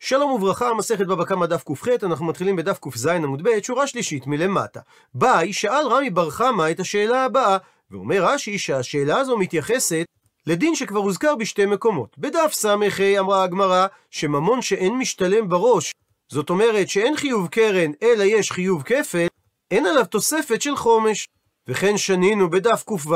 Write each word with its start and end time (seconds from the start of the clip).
שלום 0.00 0.30
וברכה, 0.30 0.74
מסכת 0.74 1.06
בבא 1.06 1.24
קמא 1.24 1.46
דף 1.46 1.64
ק"ח, 1.64 1.88
אנחנו 2.02 2.26
מתחילים 2.26 2.56
בדף 2.56 2.78
ק"ז 2.78 3.06
עמוד 3.06 3.42
ב', 3.42 3.62
שורה 3.62 3.86
שלישית 3.86 4.26
מלמטה. 4.26 4.80
ביי, 5.14 5.52
שאל 5.52 5.86
רמי 5.90 6.10
בר 6.10 6.30
חמא 6.30 6.70
את 6.70 6.80
השאלה 6.80 7.24
הבאה, 7.24 7.56
ואומר 7.90 8.24
רש"י 8.24 8.58
שהשאלה 8.58 9.18
הזו 9.18 9.38
מתייחסת 9.38 10.04
לדין 10.46 10.74
שכבר 10.74 11.00
הוזכר 11.00 11.36
בשתי 11.36 11.66
מקומות. 11.66 12.18
בדף 12.18 12.52
ס"ה 12.52 12.74
אמרה 13.18 13.42
הגמרא 13.42 13.86
שממון 14.10 14.62
שאין 14.62 14.94
משתלם 14.98 15.48
בראש, 15.48 15.92
זאת 16.32 16.50
אומרת 16.50 16.88
שאין 16.88 17.16
חיוב 17.16 17.48
קרן 17.48 17.90
אלא 18.02 18.22
יש 18.22 18.52
חיוב 18.52 18.82
כפל, 18.82 19.26
אין 19.70 19.86
עליו 19.86 20.04
תוספת 20.04 20.62
של 20.62 20.76
חומש. 20.76 21.26
וכן 21.68 21.96
שנינו 21.96 22.50
בדף 22.50 22.82
ק"ו, 22.86 23.14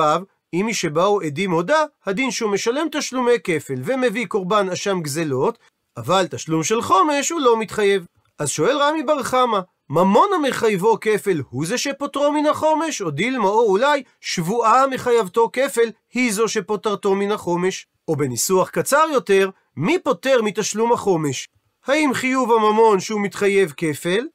אם 0.55 0.67
מי 0.67 0.75
שבאו 0.75 1.21
עדים 1.21 1.51
הודה, 1.51 1.85
הדין 2.07 2.31
שהוא 2.31 2.51
משלם 2.51 2.87
תשלומי 2.93 3.41
כפל 3.45 3.81
ומביא 3.85 4.27
קורבן 4.27 4.69
אשם 4.71 5.01
גזלות, 5.01 5.59
אבל 5.97 6.27
תשלום 6.27 6.63
של 6.63 6.83
חומש 6.83 7.31
הוא 7.31 7.41
לא 7.41 7.59
מתחייב. 7.59 8.07
אז 8.39 8.51
שואל 8.51 8.77
רמי 8.83 9.03
בר 9.03 9.23
חמא, 9.23 9.59
ממון 9.91 10.29
המחייבו 10.35 11.01
כפל 11.01 11.43
הוא 11.51 11.67
זה 11.67 11.79
שפוטרו 11.79 12.33
מן 12.33 12.47
החומש, 12.47 13.03
או 13.03 13.11
דילמה 13.11 13.49
או 13.49 13.61
אולי 13.61 14.03
שבועה 14.21 14.87
מחייבתו 14.87 15.51
כפל 15.53 15.91
היא 16.13 16.33
זו 16.33 16.49
שפוטרתו 16.49 17.15
מן 17.15 17.33
החומש. 17.33 17.87
או 18.09 18.17
בניסוח 18.17 18.71
קצר 18.71 19.07
יותר, 19.13 19.51
מי 19.77 19.99
פוטר 19.99 20.43
מתשלום 20.43 20.93
החומש? 20.93 21.49
האם 21.87 22.11
חיוב 22.15 22.53
הממון 22.53 23.01
שהוא 23.01 23.21
מתחייב 23.21 23.73
כפל, 23.77 24.27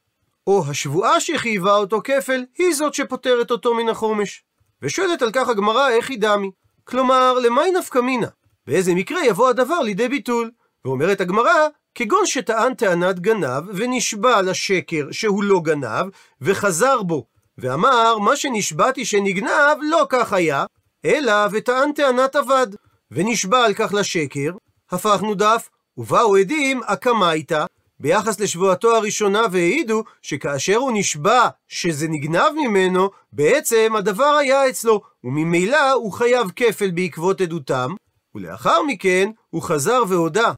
או 0.46 0.64
השבועה 0.68 1.20
שחייבה 1.20 1.76
אותו 1.76 2.00
כפל 2.04 2.44
היא 2.58 2.74
זאת 2.74 2.94
שפוטרת 2.94 3.50
אותו 3.50 3.74
מן 3.74 3.88
החומש. 3.88 4.42
ושואלת 4.82 5.22
על 5.22 5.30
כך 5.32 5.48
הגמרא 5.48 5.88
איך 5.88 6.10
היא 6.10 6.18
דמי. 6.18 6.50
כלומר, 6.84 7.38
למי 7.38 7.70
נפקא 7.78 7.98
מינה? 7.98 8.26
באיזה 8.66 8.94
מקרה 8.94 9.24
יבוא 9.24 9.48
הדבר 9.48 9.80
לידי 9.80 10.08
ביטול? 10.08 10.50
ואומרת 10.84 11.20
הגמרא, 11.20 11.68
כגון 11.94 12.26
שטען 12.26 12.74
טענת 12.74 13.20
גנב, 13.20 13.62
ונשבע 13.74 14.42
לשקר 14.42 15.06
שהוא 15.10 15.42
לא 15.42 15.60
גנב, 15.60 16.06
וחזר 16.40 17.02
בו, 17.02 17.26
ואמר, 17.58 18.18
מה 18.18 18.36
שנשבעתי 18.36 19.04
שנגנב, 19.04 19.78
לא 19.82 20.06
כך 20.08 20.32
היה, 20.32 20.64
אלא 21.04 21.32
וטען 21.52 21.92
טענת 21.92 22.36
אבד, 22.36 22.66
ונשבע 23.10 23.64
על 23.64 23.74
כך 23.74 23.94
לשקר, 23.94 24.52
הפכנו 24.90 25.34
דף, 25.34 25.68
ובאו 25.96 26.36
עדים 26.36 26.80
אקמייתא, 26.84 27.64
ביחס 28.00 28.40
לשבועתו 28.40 28.96
הראשונה 28.96 29.42
והעידו 29.50 30.04
שכאשר 30.22 30.76
הוא 30.76 30.90
נשבע 30.94 31.48
שזה 31.68 32.08
נגנב 32.08 32.52
ממנו, 32.56 33.10
בעצם 33.32 33.92
הדבר 33.96 34.36
היה 34.40 34.68
אצלו, 34.68 35.00
וממילא 35.24 35.92
הוא 35.92 36.12
חייב 36.12 36.50
כפל 36.56 36.90
בעקבות 36.90 37.40
עדותם, 37.40 37.94
ולאחר 38.34 38.82
מכן 38.82 39.30
הוא 39.50 39.62
חזר 39.62 40.02
והודה. 40.08 40.52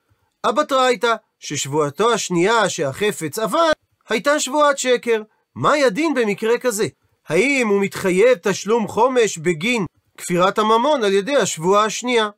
אבטרייתא, 0.44 1.14
ששבועתו 1.38 2.12
השנייה 2.12 2.69
שהחפץ 2.69 3.38
עבד, 3.38 3.72
הייתה 4.08 4.41
שבועת 4.41 4.78
שקר. 4.78 5.22
מהי 5.55 5.84
הדין 5.84 6.14
במקרה 6.14 6.58
כזה? 6.58 6.86
האם 7.28 7.69
הוא 7.69 7.80
מתחייב 7.80 8.38
תשלום 8.42 8.88
חומש 8.88 9.38
בגין 9.38 9.86
כפירת 10.19 10.58
הממון 10.58 11.05
על 11.05 11.12
ידי 11.12 11.36
השבועה 11.36 11.84
השנייה? 11.84 12.28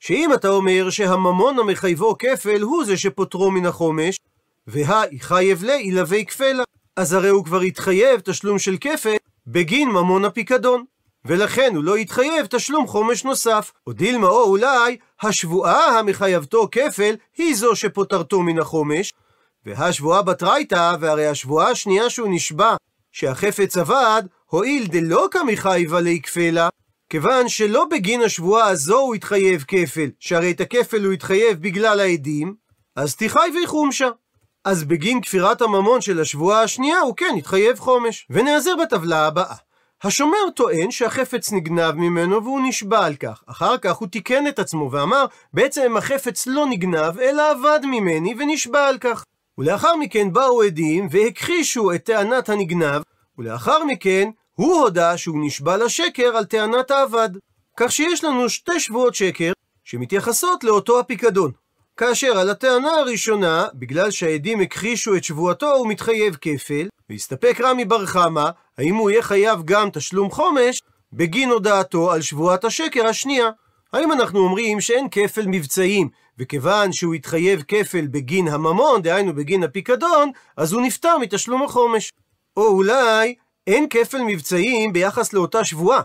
שאם 0.00 0.30
אתה 0.34 0.48
אומר 0.48 0.90
שהממון 0.90 1.58
המחייבו 1.58 2.18
כפל 2.18 2.62
הוא 2.62 2.84
זה 2.84 2.96
שפוטרו 2.96 3.50
מן 3.50 3.66
החומש, 3.66 4.20
והאי 4.66 5.20
חייב 5.20 5.62
לי 5.62 5.76
ילווה 5.82 6.24
כפלה. 6.24 6.62
אז 6.96 7.12
הרי 7.12 7.28
הוא 7.28 7.44
כבר 7.44 7.60
התחייב 7.60 8.20
תשלום 8.20 8.58
של 8.58 8.76
כפל 8.80 9.16
בגין 9.46 9.88
ממון 9.88 10.24
הפיקדון. 10.24 10.84
ולכן 11.24 11.72
הוא 11.76 11.84
לא 11.84 11.98
יתחייב 11.98 12.46
תשלום 12.46 12.86
חומש 12.86 13.24
נוסף. 13.24 13.72
או 13.86 13.92
דילמה 13.92 14.26
או 14.26 14.42
אולי, 14.44 14.96
השבועה 15.22 15.98
המחייבתו 15.98 16.68
כפל 16.72 17.14
היא 17.36 17.54
זו 17.56 17.76
שפוטרתו 17.76 18.42
מן 18.42 18.58
החומש, 18.58 19.12
והשבועה 19.66 20.22
בתרייתא, 20.22 20.96
והרי 21.00 21.26
השבועה 21.26 21.70
השנייה 21.70 22.10
שהוא 22.10 22.28
נשבע, 22.30 22.76
שהחפץ 23.12 23.76
אבד, 23.76 24.22
הואיל 24.46 24.86
דלא 24.86 25.28
כמחייבה 25.30 26.00
לי 26.00 26.20
כפלה, 26.22 26.68
כיוון 27.10 27.48
שלא 27.48 27.84
בגין 27.90 28.22
השבועה 28.22 28.68
הזו 28.68 28.98
הוא 28.98 29.14
התחייב 29.14 29.64
כפל, 29.68 30.10
שהרי 30.18 30.50
את 30.50 30.60
הכפל 30.60 31.04
הוא 31.04 31.12
התחייב 31.12 31.62
בגלל 31.62 32.00
העדים, 32.00 32.54
אז 32.96 33.16
תחייבי 33.16 33.66
חומשה. 33.66 34.08
אז 34.64 34.84
בגין 34.84 35.20
כפירת 35.20 35.62
הממון 35.62 36.00
של 36.00 36.20
השבועה 36.20 36.62
השנייה 36.62 36.98
הוא 36.98 37.16
כן 37.16 37.34
התחייב 37.38 37.78
חומש. 37.78 38.26
ונעזר 38.30 38.76
בטבלה 38.82 39.26
הבאה. 39.26 39.54
השומר 40.04 40.50
טוען 40.56 40.90
שהחפץ 40.90 41.52
נגנב 41.52 41.94
ממנו 41.94 42.44
והוא 42.44 42.60
נשבע 42.68 43.06
על 43.06 43.14
כך. 43.14 43.42
אחר 43.46 43.78
כך 43.78 43.96
הוא 43.96 44.08
תיקן 44.08 44.46
את 44.46 44.58
עצמו 44.58 44.90
ואמר, 44.92 45.24
בעצם 45.52 45.96
החפץ 45.96 46.46
לא 46.46 46.66
נגנב, 46.66 47.18
אלא 47.18 47.52
אבד 47.52 47.80
ממני 47.84 48.34
ונשבע 48.38 48.88
על 48.88 48.98
כך. 48.98 49.24
ולאחר 49.58 49.96
מכן 49.96 50.32
באו 50.32 50.62
עדים 50.62 51.08
והכחישו 51.10 51.92
את 51.92 52.04
טענת 52.04 52.48
הנגנב, 52.48 53.02
ולאחר 53.38 53.84
מכן 53.84 54.30
הוא 54.54 54.74
הודה 54.74 55.16
שהוא 55.16 55.46
נשבע 55.46 55.76
לשקר 55.76 56.36
על 56.36 56.44
טענת 56.44 56.90
האבד. 56.90 57.30
כך 57.76 57.92
שיש 57.92 58.24
לנו 58.24 58.48
שתי 58.48 58.80
שבועות 58.80 59.14
שקר 59.14 59.52
שמתייחסות 59.84 60.64
לאותו 60.64 61.00
הפיקדון. 61.00 61.50
כאשר 61.96 62.38
על 62.38 62.50
הטענה 62.50 62.90
הראשונה, 62.90 63.66
בגלל 63.74 64.10
שהעדים 64.10 64.60
הכחישו 64.60 65.16
את 65.16 65.24
שבועתו, 65.24 65.70
הוא 65.70 65.88
מתחייב 65.88 66.36
כפל, 66.40 66.88
והסתפק 67.12 67.60
רמי 67.60 67.84
בר 67.84 68.06
חמא, 68.06 68.50
האם 68.78 68.94
הוא 68.94 69.10
יהיה 69.10 69.22
חייב 69.22 69.62
גם 69.64 69.90
תשלום 69.92 70.30
חומש, 70.30 70.82
בגין 71.12 71.50
הודעתו 71.50 72.12
על 72.12 72.22
שבועת 72.22 72.64
השקר 72.64 73.06
השנייה. 73.06 73.50
האם 73.92 74.12
אנחנו 74.12 74.38
אומרים 74.38 74.80
שאין 74.80 75.06
כפל 75.10 75.46
מבצעים, 75.46 76.08
וכיוון 76.38 76.92
שהוא 76.92 77.14
התחייב 77.14 77.62
כפל 77.68 78.06
בגין 78.06 78.48
הממון, 78.48 79.02
דהיינו 79.02 79.34
בגין 79.34 79.62
הפיקדון, 79.62 80.30
אז 80.56 80.72
הוא 80.72 80.82
נפטר 80.82 81.18
מתשלום 81.18 81.62
החומש. 81.62 82.12
או 82.56 82.66
אולי 82.66 83.34
אין 83.66 83.86
כפל 83.90 84.22
מבצעים 84.26 84.92
ביחס 84.92 85.32
לאותה 85.32 85.64
שבועה, 85.64 86.00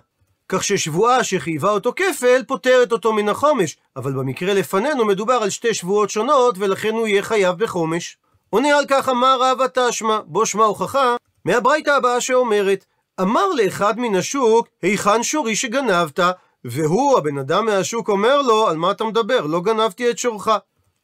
כך 0.49 0.63
ששבועה 0.63 1.23
שחייבה 1.23 1.69
אותו 1.69 1.93
כפל, 1.95 2.43
פוטרת 2.47 2.91
אותו 2.91 3.13
מן 3.13 3.29
החומש, 3.29 3.77
אבל 3.95 4.13
במקרה 4.13 4.53
לפנינו 4.53 5.05
מדובר 5.05 5.33
על 5.33 5.49
שתי 5.49 5.73
שבועות 5.73 6.09
שונות, 6.09 6.55
ולכן 6.57 6.93
הוא 6.93 7.07
יהיה 7.07 7.23
חייב 7.23 7.55
בחומש. 7.55 8.17
עונה 8.49 8.77
על 8.77 8.85
כך 8.87 9.09
אמר 9.09 9.37
רבא 9.41 9.65
תשמע, 9.73 10.19
בו 10.25 10.45
שמע 10.45 10.63
הוכחה, 10.63 11.15
מהברייתא 11.45 11.89
הבאה 11.89 12.21
שאומרת, 12.21 12.85
אמר 13.21 13.47
לאחד 13.47 13.99
מן 13.99 14.15
השוק, 14.15 14.67
היכן 14.81 15.23
שורי 15.23 15.55
שגנבת? 15.55 16.19
והוא, 16.63 17.17
הבן 17.17 17.37
אדם 17.37 17.65
מהשוק, 17.65 18.09
אומר 18.09 18.41
לו, 18.41 18.67
על 18.67 18.77
מה 18.77 18.91
אתה 18.91 19.03
מדבר? 19.03 19.45
לא 19.45 19.61
גנבתי 19.61 20.09
את 20.09 20.17
שורך. 20.17 20.47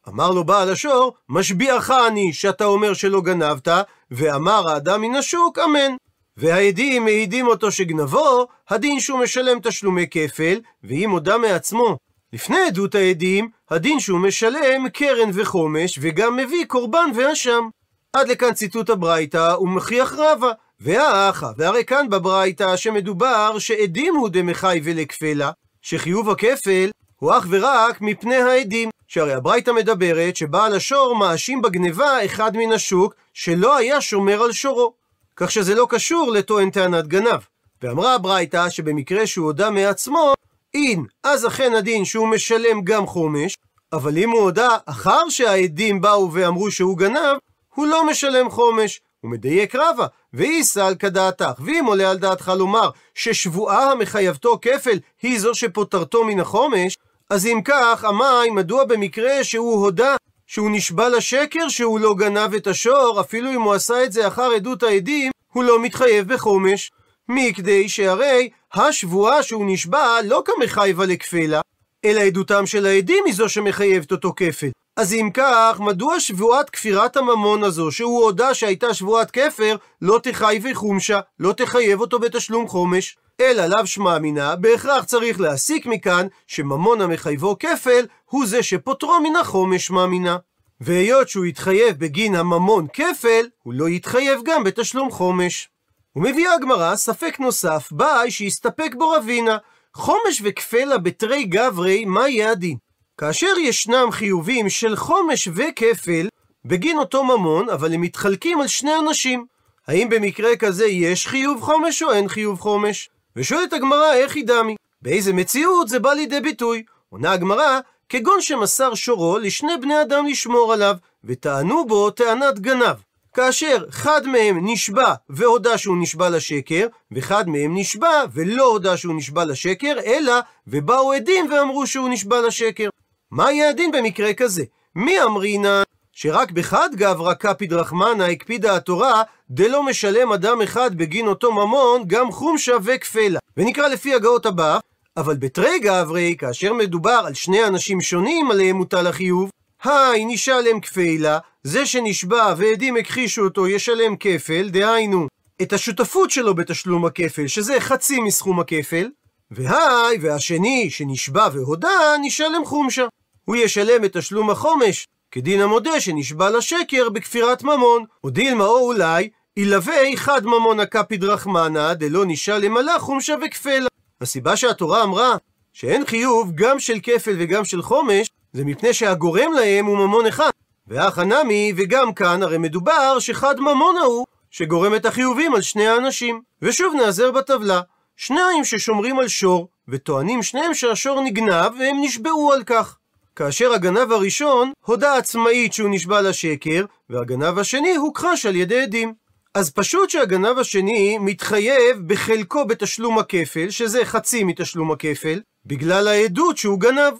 אמר 0.08 0.30
לו 0.30 0.44
בעל 0.44 0.70
השור, 0.70 1.14
משביעך 1.28 1.90
אני 1.90 2.32
שאתה 2.32 2.64
אומר 2.64 2.94
שלא 2.94 3.20
גנבת, 3.20 3.68
ואמר 4.10 4.68
האדם 4.68 5.00
מן 5.00 5.14
השוק, 5.14 5.58
אמן. 5.58 5.96
והעדים 6.36 7.04
מעידים 7.04 7.46
אותו 7.46 7.70
שגנבו, 7.70 8.46
הדין 8.68 9.00
שהוא 9.00 9.18
משלם 9.20 9.58
תשלומי 9.60 10.06
כפל, 10.10 10.60
ואם 10.84 11.10
הודה 11.10 11.38
מעצמו 11.38 11.96
לפני 12.34 12.58
עדות 12.66 12.94
העדים, 12.94 13.48
הדין 13.70 14.00
שהוא 14.00 14.20
משלם 14.20 14.88
קרן 14.88 15.30
וחומש, 15.34 15.98
וגם 16.02 16.36
מביא 16.36 16.64
קורבן 16.64 17.10
ואשם. 17.14 17.68
עד 18.12 18.28
לכאן 18.28 18.52
ציטוט 18.52 18.90
הברייתא, 18.90 19.56
ומכריח 19.60 20.14
רבה. 20.18 20.52
והאחה, 20.80 21.50
והרי 21.56 21.84
כאן 21.84 22.10
בברייתא 22.10 22.76
שמדובר 22.76 23.58
שעדים 23.58 24.14
הוא 24.14 24.28
דמחי 24.28 24.80
ולכפלה, 24.84 25.50
שחיוב 25.82 26.30
הכפל 26.30 26.90
הוא 27.16 27.32
אך 27.38 27.46
ורק 27.50 28.00
מפני 28.00 28.36
העדים. 28.36 28.90
שהרי 29.08 29.34
הברייתא 29.34 29.70
מדברת 29.70 30.36
שבעל 30.36 30.74
השור 30.74 31.16
מאשים 31.16 31.62
בגניבה 31.62 32.24
אחד 32.24 32.56
מן 32.56 32.72
השוק 32.72 33.14
שלא 33.34 33.76
היה 33.76 34.00
שומר 34.00 34.42
על 34.42 34.52
שורו. 34.52 34.94
כך 35.36 35.50
שזה 35.50 35.74
לא 35.74 35.86
קשור 35.90 36.32
לטוען 36.32 36.70
טענת 36.70 37.06
גנב. 37.06 37.40
ואמרה 37.82 38.14
הברייתא 38.14 38.70
שבמקרה 38.70 39.26
שהוא 39.26 39.46
הודה 39.46 39.70
מעצמו, 39.70 40.34
אין, 40.74 41.04
אז 41.22 41.46
אכן 41.46 41.74
הדין 41.74 42.04
שהוא 42.04 42.28
משלם 42.28 42.82
גם 42.84 43.06
חומש, 43.06 43.56
אבל 43.92 44.18
אם 44.18 44.30
הוא 44.30 44.40
הודה 44.40 44.76
אחר 44.86 45.28
שהעדים 45.28 46.00
באו 46.00 46.32
ואמרו 46.32 46.70
שהוא 46.70 46.98
גנב, 46.98 47.36
הוא 47.74 47.86
לא 47.86 48.06
משלם 48.06 48.50
חומש. 48.50 49.00
הוא 49.20 49.30
מדייק 49.30 49.74
רבה, 49.74 50.06
ואיסא 50.32 50.80
על 50.80 50.94
כדעתך, 50.94 51.52
ואם 51.64 51.84
עולה 51.86 52.10
על 52.10 52.18
דעתך 52.18 52.52
לומר 52.56 52.90
ששבועה 53.14 53.92
המחייבתו 53.92 54.58
כפל 54.62 54.98
היא 55.22 55.40
זו 55.40 55.54
שפוטרתו 55.54 56.24
מן 56.24 56.40
החומש, 56.40 56.98
אז 57.30 57.46
אם 57.46 57.60
כך, 57.64 58.04
עמי, 58.04 58.50
מדוע 58.50 58.84
במקרה 58.84 59.44
שהוא 59.44 59.84
הודה 59.84 60.16
שהוא 60.46 60.70
נשבע 60.70 61.08
לשקר 61.08 61.68
שהוא 61.68 62.00
לא 62.00 62.14
גנב 62.14 62.54
את 62.54 62.66
השור, 62.66 63.20
אפילו 63.20 63.50
אם 63.50 63.62
הוא 63.62 63.74
עשה 63.74 64.04
את 64.04 64.12
זה 64.12 64.28
אחר 64.28 64.50
עדות 64.56 64.82
העדים, 64.82 65.30
הוא 65.52 65.64
לא 65.64 65.82
מתחייב 65.82 66.32
בחומש. 66.32 66.90
מכדי 67.28 67.88
שהרי 67.88 68.48
השבועה 68.74 69.42
שהוא 69.42 69.64
נשבע 69.68 70.16
לא 70.24 70.42
כמחייבה 70.44 71.06
לכפלה, 71.06 71.60
אלא 72.04 72.20
עדותם 72.20 72.66
של 72.66 72.86
העדים 72.86 73.24
היא 73.26 73.34
זו 73.34 73.48
שמחייבת 73.48 74.12
אותו 74.12 74.32
כפל. 74.36 74.68
אז 74.96 75.12
אם 75.14 75.30
כך, 75.34 75.80
מדוע 75.80 76.20
שבועת 76.20 76.70
כפירת 76.70 77.16
הממון 77.16 77.64
הזו, 77.64 77.92
שהוא 77.92 78.24
הודה 78.24 78.54
שהייתה 78.54 78.94
שבועת 78.94 79.30
כפר, 79.30 79.76
לא 80.02 80.20
תחייב 80.22 80.74
חומשה, 80.74 81.20
לא 81.40 81.52
תחייב 81.52 82.00
אותו 82.00 82.18
בתשלום 82.18 82.68
חומש? 82.68 83.16
אלא 83.40 83.66
לאו 83.66 83.86
שמע 83.86 84.18
מינה, 84.18 84.56
בהכרח 84.56 85.04
צריך 85.04 85.40
להסיק 85.40 85.86
מכאן 85.86 86.26
שממון 86.46 87.00
המחייבו 87.00 87.56
כפל, 87.58 88.06
הוא 88.24 88.46
זה 88.46 88.62
שפוטרו 88.62 89.20
מן 89.20 89.36
החומש 89.36 89.86
שמע 89.86 90.06
מינה. 90.06 90.36
והיות 90.80 91.28
שהוא 91.28 91.46
יתחייב 91.46 91.98
בגין 91.98 92.34
הממון 92.34 92.86
כפל, 92.92 93.46
הוא 93.62 93.74
לא 93.74 93.88
יתחייב 93.88 94.40
גם 94.44 94.64
בתשלום 94.64 95.10
חומש. 95.10 95.68
ומביאה 96.16 96.54
הגמרא 96.54 96.96
ספק 96.96 97.40
נוסף, 97.40 97.88
באי 97.92 98.30
שיסתפק 98.30 98.94
בו 98.98 99.10
רבינה. 99.10 99.56
חומש 99.94 100.40
וכפלה 100.44 100.98
בתרי 100.98 101.44
גברי, 101.44 102.04
מה 102.04 102.28
יהיה 102.28 102.50
הדין? 102.50 102.76
כאשר 103.18 103.58
ישנם 103.60 104.08
חיובים 104.10 104.68
של 104.68 104.96
חומש 104.96 105.48
וכפל 105.54 106.28
בגין 106.64 106.98
אותו 106.98 107.24
ממון, 107.24 107.68
אבל 107.68 107.94
הם 107.94 108.00
מתחלקים 108.00 108.60
על 108.60 108.66
שני 108.66 108.96
אנשים. 108.96 109.46
האם 109.86 110.08
במקרה 110.08 110.56
כזה 110.56 110.86
יש 110.86 111.26
חיוב 111.26 111.60
חומש 111.60 112.02
או 112.02 112.12
אין 112.12 112.28
חיוב 112.28 112.60
חומש? 112.60 113.10
ושואלת 113.36 113.72
הגמרא, 113.72 114.14
איך 114.14 114.36
היא 114.36 114.46
דמי? 114.46 114.76
באיזה 115.02 115.32
מציאות 115.32 115.88
זה 115.88 115.98
בא 115.98 116.12
לידי 116.12 116.40
ביטוי? 116.40 116.82
עונה 117.10 117.32
הגמרא, 117.32 117.80
כגון 118.08 118.40
שמסר 118.40 118.94
שורו 118.94 119.38
לשני 119.38 119.72
בני 119.82 120.02
אדם 120.02 120.26
לשמור 120.26 120.72
עליו, 120.72 120.96
וטענו 121.24 121.86
בו 121.86 122.10
טענת 122.10 122.58
גנב. 122.58 122.96
כאשר 123.34 123.84
אחד 123.88 124.26
מהם 124.26 124.58
נשבע 124.62 125.14
והודה 125.30 125.78
שהוא 125.78 125.96
נשבע 126.00 126.30
לשקר, 126.30 126.86
ואחד 127.10 127.48
מהם 127.48 127.78
נשבע 127.78 128.24
ולא 128.32 128.64
הודה 128.64 128.96
שהוא 128.96 129.14
נשבע 129.14 129.44
לשקר, 129.44 129.96
אלא 130.06 130.32
ובאו 130.66 131.12
עדים 131.12 131.52
ואמרו 131.52 131.86
שהוא 131.86 132.08
נשבע 132.08 132.40
לשקר. 132.46 132.88
מה 133.30 133.52
יהיה 133.52 133.68
הדין 133.68 133.92
במקרה 133.92 134.34
כזה? 134.34 134.64
מי 134.96 135.22
אמרינן 135.22 135.82
שרק 136.12 136.50
בחד 136.50 136.88
גברא 136.94 137.34
קפיד 137.34 137.72
רחמנה 137.72 138.26
הקפידה 138.26 138.76
התורה 138.76 139.22
דלא 139.50 139.82
משלם 139.82 140.32
אדם 140.32 140.62
אחד 140.62 140.94
בגין 140.94 141.26
אותו 141.26 141.52
ממון 141.52 142.02
גם 142.06 142.32
חומשה 142.32 142.72
וכפלה. 142.84 143.38
ונקרא 143.56 143.88
לפי 143.88 144.14
הגאות 144.14 144.46
הבא, 144.46 144.78
אבל 145.16 145.36
בתרי 145.36 145.78
גברי, 145.78 146.36
כאשר 146.38 146.72
מדובר 146.72 147.22
על 147.26 147.34
שני 147.34 147.64
אנשים 147.64 148.00
שונים 148.00 148.50
עליהם 148.50 148.76
מוטל 148.76 149.06
החיוב, 149.06 149.50
היי 149.84 150.24
נשלם 150.24 150.80
כפלה, 150.80 151.38
זה 151.62 151.86
שנשבע 151.86 152.54
ועדים 152.56 152.96
הכחישו 152.96 153.44
אותו 153.44 153.68
ישלם 153.68 154.16
כפל, 154.20 154.68
דהיינו, 154.68 155.26
את 155.62 155.72
השותפות 155.72 156.30
שלו 156.30 156.54
בתשלום 156.54 157.04
הכפל, 157.06 157.46
שזה 157.46 157.80
חצי 157.80 158.20
מסכום 158.20 158.60
הכפל, 158.60 159.10
והי, 159.50 160.18
והשני 160.20 160.90
שנשבע 160.90 161.48
והודה, 161.52 162.16
נשלם 162.22 162.64
חומשה. 162.64 163.06
הוא 163.44 163.56
ישלם 163.56 164.04
את 164.04 164.16
תשלום 164.16 164.50
החומש 164.50 165.06
כדין 165.30 165.60
המודה 165.60 166.00
שנשבע 166.00 166.50
לשקר 166.50 167.08
בכפירת 167.08 167.62
ממון, 167.62 168.04
או 168.24 168.30
דילמה 168.30 168.64
או 168.64 168.78
אולי, 168.78 169.28
ילווה 169.56 170.16
חד 170.16 170.46
ממון 170.46 170.80
הקפיד 170.80 171.24
רחמנה, 171.24 171.94
דלא 171.94 172.24
נשלם 172.26 172.76
עלה 172.76 172.98
חומשה 172.98 173.34
וכפלה. 173.46 173.88
הסיבה 174.20 174.56
שהתורה 174.56 175.02
אמרה 175.02 175.36
שאין 175.72 176.06
חיוב 176.06 176.52
גם 176.54 176.80
של 176.80 176.98
כפל 177.02 177.36
וגם 177.38 177.64
של 177.64 177.82
חומש, 177.82 178.30
זה 178.54 178.64
מפני 178.64 178.94
שהגורם 178.94 179.52
להם 179.52 179.86
הוא 179.86 179.98
ממון 179.98 180.26
אחד. 180.26 180.50
ואח 180.88 181.18
הנמי, 181.18 181.72
וגם 181.76 182.14
כאן 182.14 182.42
הרי 182.42 182.58
מדובר 182.58 183.18
שחד 183.18 183.60
ממון 183.60 183.96
ההוא, 183.96 184.26
שגורם 184.50 184.94
את 184.94 185.06
החיובים 185.06 185.54
על 185.54 185.62
שני 185.62 185.86
האנשים. 185.86 186.40
ושוב 186.62 186.94
נעזר 186.94 187.30
בטבלה. 187.30 187.80
שניים 188.16 188.64
ששומרים 188.64 189.18
על 189.18 189.28
שור, 189.28 189.68
וטוענים 189.88 190.42
שניהם 190.42 190.74
שהשור 190.74 191.20
נגנב, 191.20 191.72
והם 191.78 191.96
נשבעו 192.00 192.52
על 192.52 192.64
כך. 192.64 192.96
כאשר 193.36 193.72
הגנב 193.72 194.12
הראשון 194.12 194.72
הודה 194.84 195.16
עצמאית 195.16 195.72
שהוא 195.72 195.90
נשבע 195.90 196.22
לשקר, 196.22 196.84
והגנב 197.10 197.58
השני 197.58 197.96
הוכחש 197.96 198.46
על 198.46 198.56
ידי 198.56 198.82
עדים. 198.82 199.14
אז 199.54 199.70
פשוט 199.70 200.10
שהגנב 200.10 200.58
השני 200.58 201.18
מתחייב 201.18 201.96
בחלקו 202.06 202.66
בתשלום 202.66 203.18
הכפל, 203.18 203.70
שזה 203.70 204.04
חצי 204.04 204.44
מתשלום 204.44 204.92
הכפל, 204.92 205.40
בגלל 205.66 206.08
העדות 206.08 206.56
שהוא 206.56 206.80
גנב. 206.80 207.12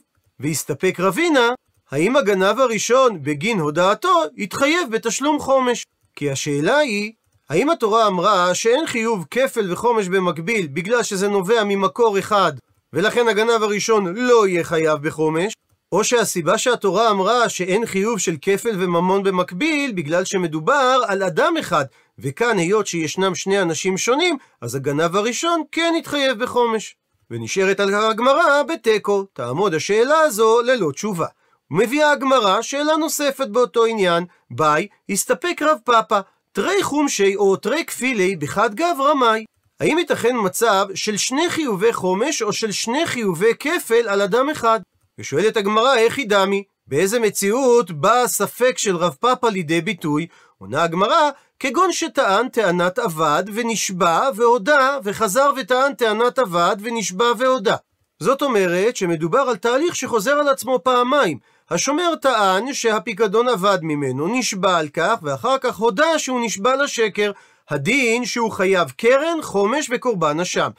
והסתפק 0.44 1.00
רבינה, 1.00 1.48
האם 1.90 2.16
הגנב 2.16 2.60
הראשון, 2.60 3.22
בגין 3.22 3.60
הודאתו, 3.60 4.22
התחייב 4.38 4.90
בתשלום 4.90 5.38
חומש? 5.38 5.86
כי 6.16 6.30
השאלה 6.30 6.78
היא, 6.78 7.12
האם 7.50 7.70
התורה 7.70 8.06
אמרה 8.06 8.54
שאין 8.54 8.86
חיוב 8.86 9.24
כפל 9.30 9.72
וחומש 9.72 10.08
במקביל 10.08 10.66
בגלל 10.66 11.02
שזה 11.02 11.28
נובע 11.28 11.64
ממקור 11.64 12.18
אחד, 12.18 12.52
ולכן 12.92 13.28
הגנב 13.28 13.62
הראשון 13.62 14.16
לא 14.16 14.46
יהיה 14.46 14.64
חייב 14.64 14.98
בחומש, 14.98 15.52
או 15.92 16.04
שהסיבה 16.04 16.58
שהתורה 16.58 17.10
אמרה 17.10 17.48
שאין 17.48 17.86
חיוב 17.86 18.18
של 18.18 18.36
כפל 18.42 18.82
וממון 18.84 19.22
במקביל, 19.22 19.92
בגלל 19.92 20.24
שמדובר 20.24 21.00
על 21.06 21.22
אדם 21.22 21.54
אחד, 21.60 21.84
וכאן 22.18 22.58
היות 22.58 22.86
שישנם 22.86 23.34
שני 23.34 23.62
אנשים 23.62 23.98
שונים, 23.98 24.36
אז 24.60 24.74
הגנב 24.74 25.16
הראשון 25.16 25.62
כן 25.72 25.94
התחייב 25.98 26.42
בחומש. 26.42 26.96
ונשארת 27.30 27.80
על 27.80 27.94
הגמרא 27.94 28.62
בתיקו, 28.62 29.24
תעמוד 29.32 29.74
השאלה 29.74 30.18
הזו 30.18 30.62
ללא 30.62 30.90
תשובה. 30.92 31.26
מביאה 31.70 32.12
הגמרא 32.12 32.62
שאלה 32.62 32.96
נוספת 32.96 33.48
באותו 33.48 33.84
עניין, 33.84 34.24
ביי, 34.50 34.86
הסתפק 35.10 35.62
רב 35.62 35.78
פאפא, 35.84 36.20
תרי 36.52 36.82
חומשי 36.82 37.36
או 37.36 37.56
תרי 37.56 37.84
כפילי 37.84 38.36
בחד 38.36 38.74
גב 38.74 38.96
רמאי. 39.00 39.44
האם 39.80 39.98
ייתכן 39.98 40.36
מצב 40.44 40.86
של 40.94 41.16
שני 41.16 41.50
חיובי 41.50 41.92
חומש 41.92 42.42
או 42.42 42.52
של 42.52 42.72
שני 42.72 43.06
חיובי 43.06 43.54
כפל 43.60 44.08
על 44.08 44.20
אדם 44.22 44.50
אחד? 44.50 44.80
ושואלת 45.18 45.56
הגמרא, 45.56 45.96
איך 45.96 46.18
היא 46.18 46.28
דמי? 46.28 46.62
באיזה 46.86 47.20
מציאות 47.20 47.90
בא 47.90 48.22
הספק 48.22 48.78
של 48.78 48.96
רב 48.96 49.16
פאפא 49.20 49.46
לידי 49.46 49.80
ביטוי? 49.80 50.26
עונה 50.58 50.82
הגמרא, 50.82 51.30
כגון 51.66 51.92
שטען 51.92 52.48
טענת 52.48 52.98
אבד 52.98 53.44
ונשבע 53.54 54.28
והודה, 54.36 54.98
וחזר 55.04 55.50
וטען 55.56 55.94
טענת 55.94 56.38
אבד 56.38 56.76
ונשבע 56.80 57.32
והודה. 57.38 57.76
זאת 58.20 58.42
אומרת 58.42 58.96
שמדובר 58.96 59.38
על 59.38 59.56
תהליך 59.56 59.96
שחוזר 59.96 60.32
על 60.32 60.48
עצמו 60.48 60.78
פעמיים. 60.84 61.38
השומר 61.70 62.14
טען 62.22 62.72
שהפיקדון 62.72 63.48
אבד 63.48 63.78
ממנו, 63.82 64.28
נשבע 64.28 64.76
על 64.76 64.88
כך, 64.88 65.14
ואחר 65.22 65.58
כך 65.58 65.76
הודה 65.76 66.18
שהוא 66.18 66.44
נשבע 66.44 66.76
לשקר. 66.76 67.32
הדין 67.70 68.24
שהוא 68.24 68.50
חייב 68.50 68.90
קרן, 68.90 69.42
חומש 69.42 69.90
וקורבן 69.92 70.40
אשם. 70.40 70.70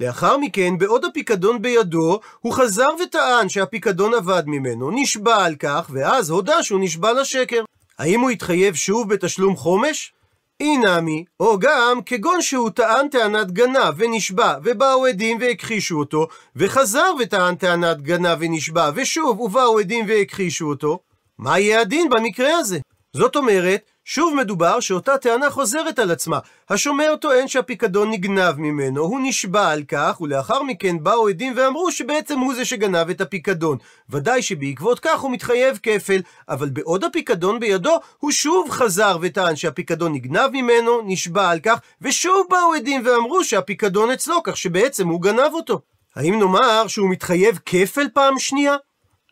לאחר 0.00 0.36
מכן, 0.36 0.78
בעוד 0.78 1.04
הפיקדון 1.04 1.62
בידו, 1.62 2.20
הוא 2.40 2.52
חזר 2.52 2.90
וטען 3.02 3.48
שהפיקדון 3.48 4.14
אבד 4.14 4.42
ממנו, 4.46 4.90
נשבע 4.90 5.44
על 5.44 5.54
כך, 5.54 5.90
ואז 5.92 6.30
הודה 6.30 6.62
שהוא 6.62 6.80
נשבע 6.80 7.12
לשקר. 7.12 7.64
האם 7.98 8.20
הוא 8.20 8.30
התחייב 8.30 8.74
שוב 8.74 9.08
בתשלום 9.08 9.56
חומש? 9.56 10.14
אי 10.60 10.76
נמי, 10.76 11.24
או 11.40 11.58
גם 11.58 12.00
כגון 12.06 12.42
שהוא 12.42 12.70
טען 12.70 13.08
טענת 13.08 13.50
גנב 13.50 13.94
ונשבע, 13.96 14.54
ובאו 14.64 15.06
עדים 15.06 15.38
והכחישו 15.40 15.98
אותו, 15.98 16.26
וחזר 16.56 17.12
וטען 17.20 17.54
טענת 17.54 18.02
גנב 18.02 18.36
ונשבע, 18.40 18.90
ושוב 18.94 19.40
ובאו 19.40 19.78
עדים 19.78 20.04
והכחישו 20.08 20.68
אותו, 20.68 20.98
מה 21.38 21.58
יהיה 21.58 21.80
הדין 21.80 22.08
במקרה 22.10 22.56
הזה? 22.58 22.78
זאת 23.16 23.36
אומרת, 23.36 23.90
שוב 24.06 24.34
מדובר 24.34 24.80
שאותה 24.80 25.18
טענה 25.18 25.50
חוזרת 25.50 25.98
על 25.98 26.10
עצמה. 26.10 26.38
השומר 26.70 27.16
טוען 27.20 27.48
שהפיקדון 27.48 28.10
נגנב 28.10 28.54
ממנו, 28.58 29.00
הוא 29.02 29.20
נשבע 29.22 29.68
על 29.70 29.82
כך, 29.88 30.20
ולאחר 30.20 30.62
מכן 30.62 31.02
באו 31.02 31.28
עדים 31.28 31.52
ואמרו 31.56 31.92
שבעצם 31.92 32.38
הוא 32.38 32.54
זה 32.54 32.64
שגנב 32.64 33.10
את 33.10 33.20
הפיקדון. 33.20 33.78
ודאי 34.10 34.42
שבעקבות 34.42 35.00
כך 35.00 35.20
הוא 35.20 35.30
מתחייב 35.30 35.78
כפל, 35.82 36.20
אבל 36.48 36.68
בעוד 36.68 37.04
הפיקדון 37.04 37.60
בידו, 37.60 38.00
הוא 38.18 38.30
שוב 38.30 38.70
חזר 38.70 39.18
וטען 39.20 39.56
שהפיקדון 39.56 40.12
נגנב 40.12 40.50
ממנו, 40.52 41.00
נשבע 41.04 41.50
על 41.50 41.60
כך, 41.60 41.78
ושוב 42.02 42.46
באו 42.50 42.74
עדים 42.74 43.02
ואמרו 43.04 43.44
שהפיקדון 43.44 44.10
אצלו, 44.10 44.42
כך 44.42 44.56
שבעצם 44.56 45.08
הוא 45.08 45.22
גנב 45.22 45.50
אותו. 45.52 45.80
האם 46.16 46.38
נאמר 46.38 46.86
שהוא 46.86 47.10
מתחייב 47.10 47.58
כפל 47.66 48.06
פעם 48.14 48.38
שנייה? 48.38 48.76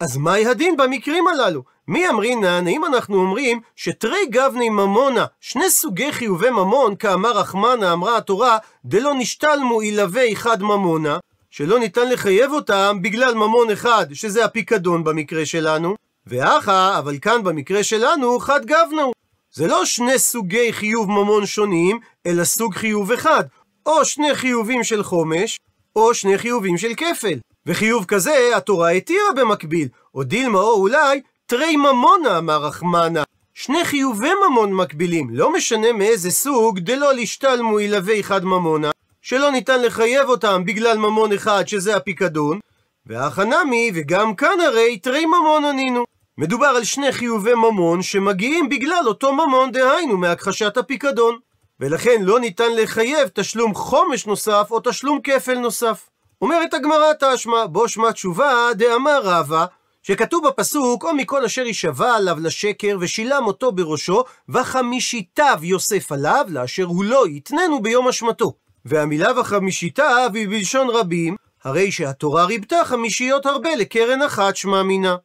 אז 0.00 0.16
מהי 0.16 0.46
הדין 0.46 0.76
במקרים 0.76 1.28
הללו? 1.28 1.71
מי 1.88 2.08
אמרינן, 2.08 2.66
האם 2.66 2.84
אנחנו 2.84 3.16
אומרים 3.16 3.60
שתרי 3.76 4.26
גבני 4.30 4.68
ממונה, 4.68 5.24
שני 5.40 5.70
סוגי 5.70 6.12
חיובי 6.12 6.50
ממון, 6.50 6.96
כאמר 6.96 7.30
רחמנה, 7.30 7.92
אמרה 7.92 8.16
התורה, 8.16 8.58
דלא 8.84 9.14
נשתלמו 9.14 9.82
ילווה 9.82 10.32
אחד 10.32 10.62
ממונה, 10.62 11.18
שלא 11.50 11.78
ניתן 11.78 12.08
לחייב 12.08 12.52
אותם 12.52 12.98
בגלל 13.02 13.34
ממון 13.34 13.70
אחד, 13.70 14.06
שזה 14.12 14.44
הפיקדון 14.44 15.04
במקרה 15.04 15.46
שלנו, 15.46 15.94
ואחא, 16.26 16.98
אבל 16.98 17.18
כאן 17.18 17.42
במקרה 17.44 17.82
שלנו, 17.82 18.38
חד 18.38 18.66
גבנו. 18.66 19.12
זה 19.52 19.66
לא 19.66 19.84
שני 19.84 20.18
סוגי 20.18 20.72
חיוב 20.72 21.10
ממון 21.10 21.46
שונים, 21.46 21.98
אלא 22.26 22.44
סוג 22.44 22.74
חיוב 22.74 23.12
אחד, 23.12 23.44
או 23.86 24.04
שני 24.04 24.34
חיובים 24.34 24.84
של 24.84 25.02
חומש, 25.02 25.60
או 25.96 26.14
שני 26.14 26.38
חיובים 26.38 26.78
של 26.78 26.94
כפל. 26.94 27.38
וחיוב 27.66 28.04
כזה 28.04 28.56
התורה 28.56 28.90
התירה 28.90 29.32
במקביל, 29.36 29.88
או 30.14 30.22
דילמה 30.22 30.58
או 30.58 30.74
אולי 30.74 31.20
תרי 31.52 31.76
ממונה, 31.76 32.38
אמר 32.38 32.64
רחמנה. 32.64 33.22
שני 33.54 33.84
חיובי 33.84 34.30
ממון 34.48 34.72
מקבילים, 34.72 35.28
לא 35.32 35.52
משנה 35.52 35.92
מאיזה 35.92 36.30
סוג, 36.30 36.78
דלא 36.78 37.12
לשתלמו 37.12 37.80
ילווה 37.80 38.20
אחד 38.20 38.44
ממונה, 38.44 38.90
שלא 39.22 39.50
ניתן 39.50 39.82
לחייב 39.82 40.28
אותם 40.28 40.64
בגלל 40.64 40.98
ממון 40.98 41.32
אחד, 41.32 41.68
שזה 41.68 41.96
הפיקדון, 41.96 42.60
והחנמי, 43.06 43.90
וגם 43.94 44.34
כאן 44.34 44.60
הרי 44.66 44.98
תרי 44.98 45.26
ממון 45.26 45.64
ענינו. 45.64 46.04
מדובר 46.38 46.66
על 46.66 46.84
שני 46.84 47.12
חיובי 47.12 47.54
ממון 47.54 48.02
שמגיעים 48.02 48.68
בגלל 48.68 49.04
אותו 49.06 49.32
ממון, 49.32 49.72
דהיינו 49.72 50.16
מהכחשת 50.16 50.76
הפיקדון. 50.76 51.38
ולכן 51.80 52.22
לא 52.22 52.40
ניתן 52.40 52.76
לחייב 52.76 53.28
תשלום 53.34 53.74
חומש 53.74 54.26
נוסף 54.26 54.68
או 54.70 54.80
תשלום 54.84 55.20
כפל 55.24 55.58
נוסף. 55.58 56.08
אומרת 56.42 56.74
הגמרא 56.74 57.12
תשמע, 57.20 57.66
בו 57.66 57.88
שמע 57.88 58.12
תשובה 58.12 58.70
דאמר 58.74 59.20
רבא, 59.22 59.66
שכתוב 60.02 60.48
בפסוק, 60.48 61.04
או 61.04 61.14
מכל 61.14 61.44
אשר 61.44 61.66
יישבע 61.66 62.14
עליו 62.14 62.36
לשקר 62.40 62.96
ושילם 63.00 63.42
אותו 63.46 63.72
בראשו, 63.72 64.24
וחמישיתיו 64.48 65.58
יוסף 65.62 66.12
עליו, 66.12 66.46
לאשר 66.48 66.84
הוא 66.84 67.04
לא 67.04 67.28
יתננו 67.28 67.82
ביום 67.82 68.08
אשמתו. 68.08 68.52
והמילה 68.84 69.40
וחמישיתיו 69.40 70.30
היא 70.34 70.48
בלשון 70.48 70.88
רבים, 70.90 71.36
הרי 71.64 71.92
שהתורה 71.92 72.44
ריבתה 72.44 72.84
חמישיות 72.84 73.46
הרבה 73.46 73.74
לקרן 73.74 74.22
אחת 74.22 74.56
שמע 74.56 74.82
מינה. 74.82 75.16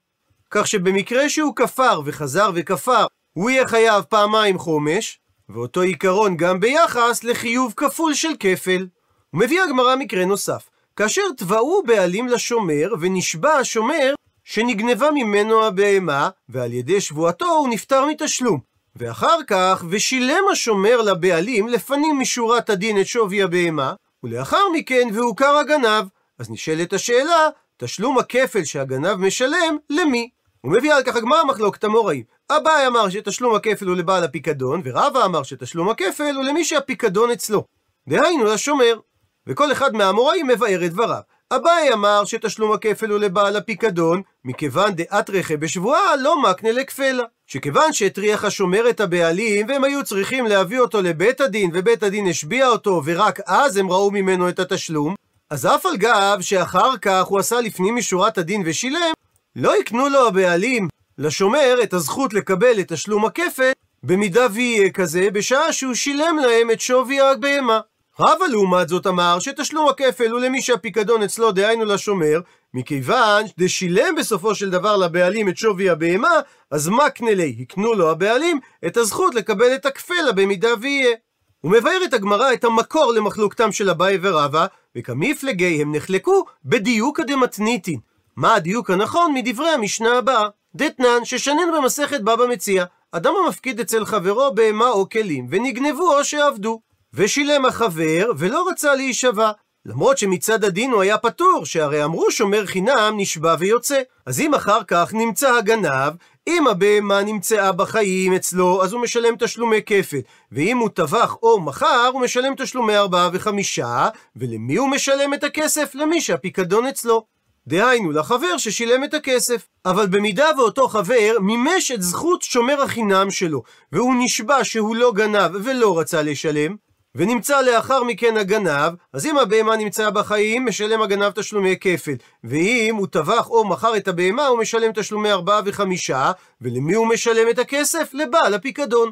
כך 0.51 0.67
שבמקרה 0.67 1.29
שהוא 1.29 1.55
כפר 1.55 2.01
וחזר 2.05 2.51
וכפר, 2.55 3.05
הוא 3.33 3.49
יהיה 3.49 3.67
חייב 3.67 4.03
פעמיים 4.03 4.57
חומש, 4.57 5.19
ואותו 5.49 5.81
עיקרון 5.81 6.37
גם 6.37 6.59
ביחס 6.59 7.23
לחיוב 7.23 7.73
כפול 7.77 8.13
של 8.13 8.31
כפל. 8.39 8.87
ומביאה 9.33 9.63
הגמרא 9.63 9.95
מקרה 9.95 10.25
נוסף. 10.25 10.69
כאשר 10.95 11.21
תבעו 11.37 11.83
בעלים 11.85 12.27
לשומר, 12.27 12.93
ונשבע 12.99 13.51
השומר 13.53 14.13
שנגנבה 14.49 15.11
ממנו 15.11 15.65
הבהמה, 15.65 16.29
ועל 16.49 16.73
ידי 16.73 17.01
שבועתו 17.01 17.45
הוא 17.45 17.69
נפטר 17.69 18.05
מתשלום. 18.05 18.59
ואחר 18.95 19.37
כך, 19.47 19.83
ושילם 19.89 20.43
השומר 20.51 21.01
לבעלים 21.01 21.67
לפנים 21.67 22.19
משורת 22.19 22.69
הדין 22.69 23.01
את 23.01 23.07
שווי 23.07 23.43
הבהמה, 23.43 23.93
ולאחר 24.23 24.69
מכן 24.73 25.07
והוכר 25.13 25.57
הגנב. 25.57 26.05
אז 26.39 26.49
נשאלת 26.49 26.93
השאלה, 26.93 27.49
תשלום 27.77 28.17
הכפל 28.17 28.63
שהגנב 28.63 29.15
משלם, 29.15 29.77
למי? 29.89 30.29
הוא 30.61 30.71
מביא 30.71 30.93
על 30.93 31.03
כך 31.03 31.15
הגמרא 31.15 31.43
מחלוקת 31.43 31.83
המוראים. 31.83 32.23
אביי 32.49 32.87
אמר 32.87 33.09
שתשלום 33.09 33.55
הכפל 33.55 33.87
הוא 33.87 33.95
לבעל 33.95 34.23
הפיקדון, 34.23 34.81
ורבא 34.83 35.25
אמר 35.25 35.43
שתשלום 35.43 35.89
הכפל 35.89 36.35
הוא 36.35 36.43
למי 36.43 36.65
שהפיקדון 36.65 37.31
אצלו. 37.31 37.63
דהיינו 38.07 38.43
לשומר. 38.43 38.99
וכל 39.47 39.71
אחד 39.71 39.93
מהאמוראים 39.93 40.47
מבאר 40.47 40.85
את 40.85 40.91
דבריו. 40.91 41.21
אביי 41.51 41.93
אמר 41.93 42.25
שתשלום 42.25 42.71
הכפל 42.71 43.09
הוא 43.09 43.19
לבעל 43.19 43.55
הפיקדון, 43.55 44.21
מכיוון 44.45 44.95
דעת 44.95 45.29
רכב 45.29 45.55
בשבועה 45.55 46.15
לא 46.15 46.41
מקנה 46.41 46.71
לכפלה. 46.71 47.23
שכיוון 47.47 47.93
שהטריח 47.93 48.43
השומר 48.43 48.89
את 48.89 48.99
הבעלים, 48.99 49.67
והם 49.69 49.83
היו 49.83 50.03
צריכים 50.03 50.45
להביא 50.45 50.79
אותו 50.79 51.01
לבית 51.01 51.41
הדין, 51.41 51.71
ובית 51.73 52.03
הדין 52.03 52.27
השביע 52.27 52.67
אותו, 52.67 53.01
ורק 53.05 53.39
אז 53.45 53.77
הם 53.77 53.91
ראו 53.91 54.11
ממנו 54.11 54.49
את 54.49 54.59
התשלום, 54.59 55.15
אז 55.49 55.65
אף 55.65 55.85
על 55.85 55.97
גב 55.97 56.37
שאחר 56.41 56.97
כך 56.97 57.25
הוא 57.25 57.39
עשה 57.39 57.61
לפנים 57.61 57.95
משורת 57.95 58.37
הדין 58.37 58.63
ושילם, 58.65 59.13
לא 59.55 59.79
יקנו 59.79 60.09
לו 60.09 60.27
הבעלים 60.27 60.87
לשומר 61.17 61.75
את 61.83 61.93
הזכות 61.93 62.33
לקבל 62.33 62.79
את 62.79 62.93
תשלום 62.93 63.25
הכפל, 63.25 63.71
במידה 64.03 64.47
ויהיה 64.53 64.89
כזה, 64.89 65.27
בשעה 65.33 65.73
שהוא 65.73 65.93
שילם 65.93 66.37
להם 66.41 66.71
את 66.71 66.81
שווי 66.81 67.21
הבהמה. 67.21 67.79
רבא 68.19 68.45
לעומת 68.45 68.89
זאת 68.89 69.07
אמר 69.07 69.39
שתשלום 69.39 69.89
הכפל 69.89 70.31
הוא 70.31 70.39
למי 70.39 70.61
שהפיקדון 70.61 71.23
אצלו, 71.23 71.51
דהיינו 71.51 71.85
לשומר, 71.85 72.39
מכיוון 72.73 73.45
דשילם 73.57 74.15
בסופו 74.17 74.55
של 74.55 74.69
דבר 74.69 74.97
לבעלים 74.97 75.49
את 75.49 75.57
שווי 75.57 75.89
הבהמה, 75.89 76.39
אז 76.71 76.89
מקנה 76.89 77.33
לי, 77.33 77.55
הקנו 77.61 77.93
לו 77.93 78.11
הבעלים, 78.11 78.59
את 78.87 78.97
הזכות 78.97 79.35
לקבל 79.35 79.75
את 79.75 79.85
הכפלה 79.85 80.31
במידה 80.35 80.69
ויהיה. 80.81 81.15
הוא 81.61 81.71
מבאר 81.71 82.03
את 82.05 82.13
הגמרא 82.13 82.53
את 82.53 82.63
המקור 82.63 83.13
למחלוקתם 83.13 83.71
של 83.71 83.89
אביי 83.89 84.17
ורבא, 84.21 84.65
וכמפלגי 84.95 85.81
הם 85.81 85.95
נחלקו 85.95 86.45
בדיוק 86.65 87.19
הדמתניתין. 87.19 87.99
מה 88.35 88.55
הדיוק 88.55 88.89
הנכון 88.89 89.33
מדברי 89.33 89.69
המשנה 89.69 90.17
הבאה? 90.17 90.47
דתנן 90.75 91.25
ששנן 91.25 91.71
במסכת 91.77 92.21
בבא 92.21 92.45
מציע, 92.45 92.85
אדם 93.11 93.33
המפקיד 93.45 93.79
אצל 93.79 94.05
חברו 94.05 94.55
בהמה 94.55 94.89
או 94.89 95.09
כלים, 95.09 95.47
ונגנבו 95.49 96.17
או 96.17 96.23
שעבדו. 96.23 96.86
ושילם 97.13 97.65
החבר, 97.65 98.31
ולא 98.37 98.67
רצה 98.71 98.95
להישבע. 98.95 99.51
למרות 99.85 100.17
שמצד 100.17 100.63
הדין 100.63 100.91
הוא 100.91 101.01
היה 101.01 101.17
פטור, 101.17 101.65
שהרי 101.65 102.03
אמרו 102.03 102.31
שומר 102.31 102.65
חינם 102.65 103.13
נשבע 103.17 103.55
ויוצא. 103.59 104.01
אז 104.25 104.39
אם 104.39 104.53
אחר 104.53 104.83
כך 104.87 105.13
נמצא 105.13 105.53
הגנב, 105.55 106.13
אם 106.47 106.67
הבהמה 106.67 107.23
נמצאה 107.23 107.71
בחיים 107.71 108.33
אצלו, 108.33 108.83
אז 108.83 108.93
הוא 108.93 109.01
משלם 109.01 109.35
תשלומי 109.39 109.81
כפל. 109.85 110.17
ואם 110.51 110.77
הוא 110.77 110.89
טבח 110.89 111.35
או 111.43 111.59
מכר, 111.59 112.09
הוא 112.13 112.21
משלם 112.21 112.55
תשלומי 112.57 112.97
ארבעה 112.97 113.29
וחמישה, 113.33 114.07
ולמי 114.35 114.75
הוא 114.75 114.89
משלם 114.89 115.33
את 115.33 115.43
הכסף? 115.43 115.95
למי 115.95 116.21
שהפיקדון 116.21 116.85
אצלו. 116.85 117.25
דהיינו, 117.67 118.11
לחבר 118.11 118.57
ששילם 118.57 119.03
את 119.03 119.13
הכסף. 119.13 119.67
אבל 119.85 120.07
במידה 120.07 120.47
ואותו 120.57 120.87
חבר 120.87 121.31
מימש 121.41 121.91
את 121.91 122.01
זכות 122.01 122.41
שומר 122.41 122.81
החינם 122.81 123.31
שלו, 123.31 123.63
והוא 123.91 124.15
נשבע 124.19 124.63
שהוא 124.63 124.95
לא 124.95 125.11
גנב 125.15 125.51
ולא 125.63 125.99
רצה 125.99 126.21
לשלם, 126.21 126.75
ונמצא 127.17 127.61
לאחר 127.61 128.03
מכן 128.03 128.37
הגנב, 128.37 128.93
אז 129.13 129.25
אם 129.25 129.37
הבהמה 129.37 129.75
נמצאה 129.75 130.11
בחיים, 130.11 130.65
משלם 130.65 131.01
הגנב 131.01 131.31
תשלומי 131.31 131.75
כפל. 131.81 132.15
ואם 132.43 132.95
הוא 132.95 133.07
טבח 133.07 133.49
או 133.49 133.67
מכר 133.67 133.97
את 133.97 134.07
הבהמה, 134.07 134.47
הוא 134.47 134.59
משלם 134.59 134.91
תשלומי 134.91 135.31
ארבעה 135.31 135.61
וחמישה, 135.65 136.31
ולמי 136.61 136.93
הוא 136.93 137.07
משלם 137.07 137.49
את 137.49 137.59
הכסף? 137.59 138.09
לבעל 138.13 138.53
הפיקדון. 138.53 139.11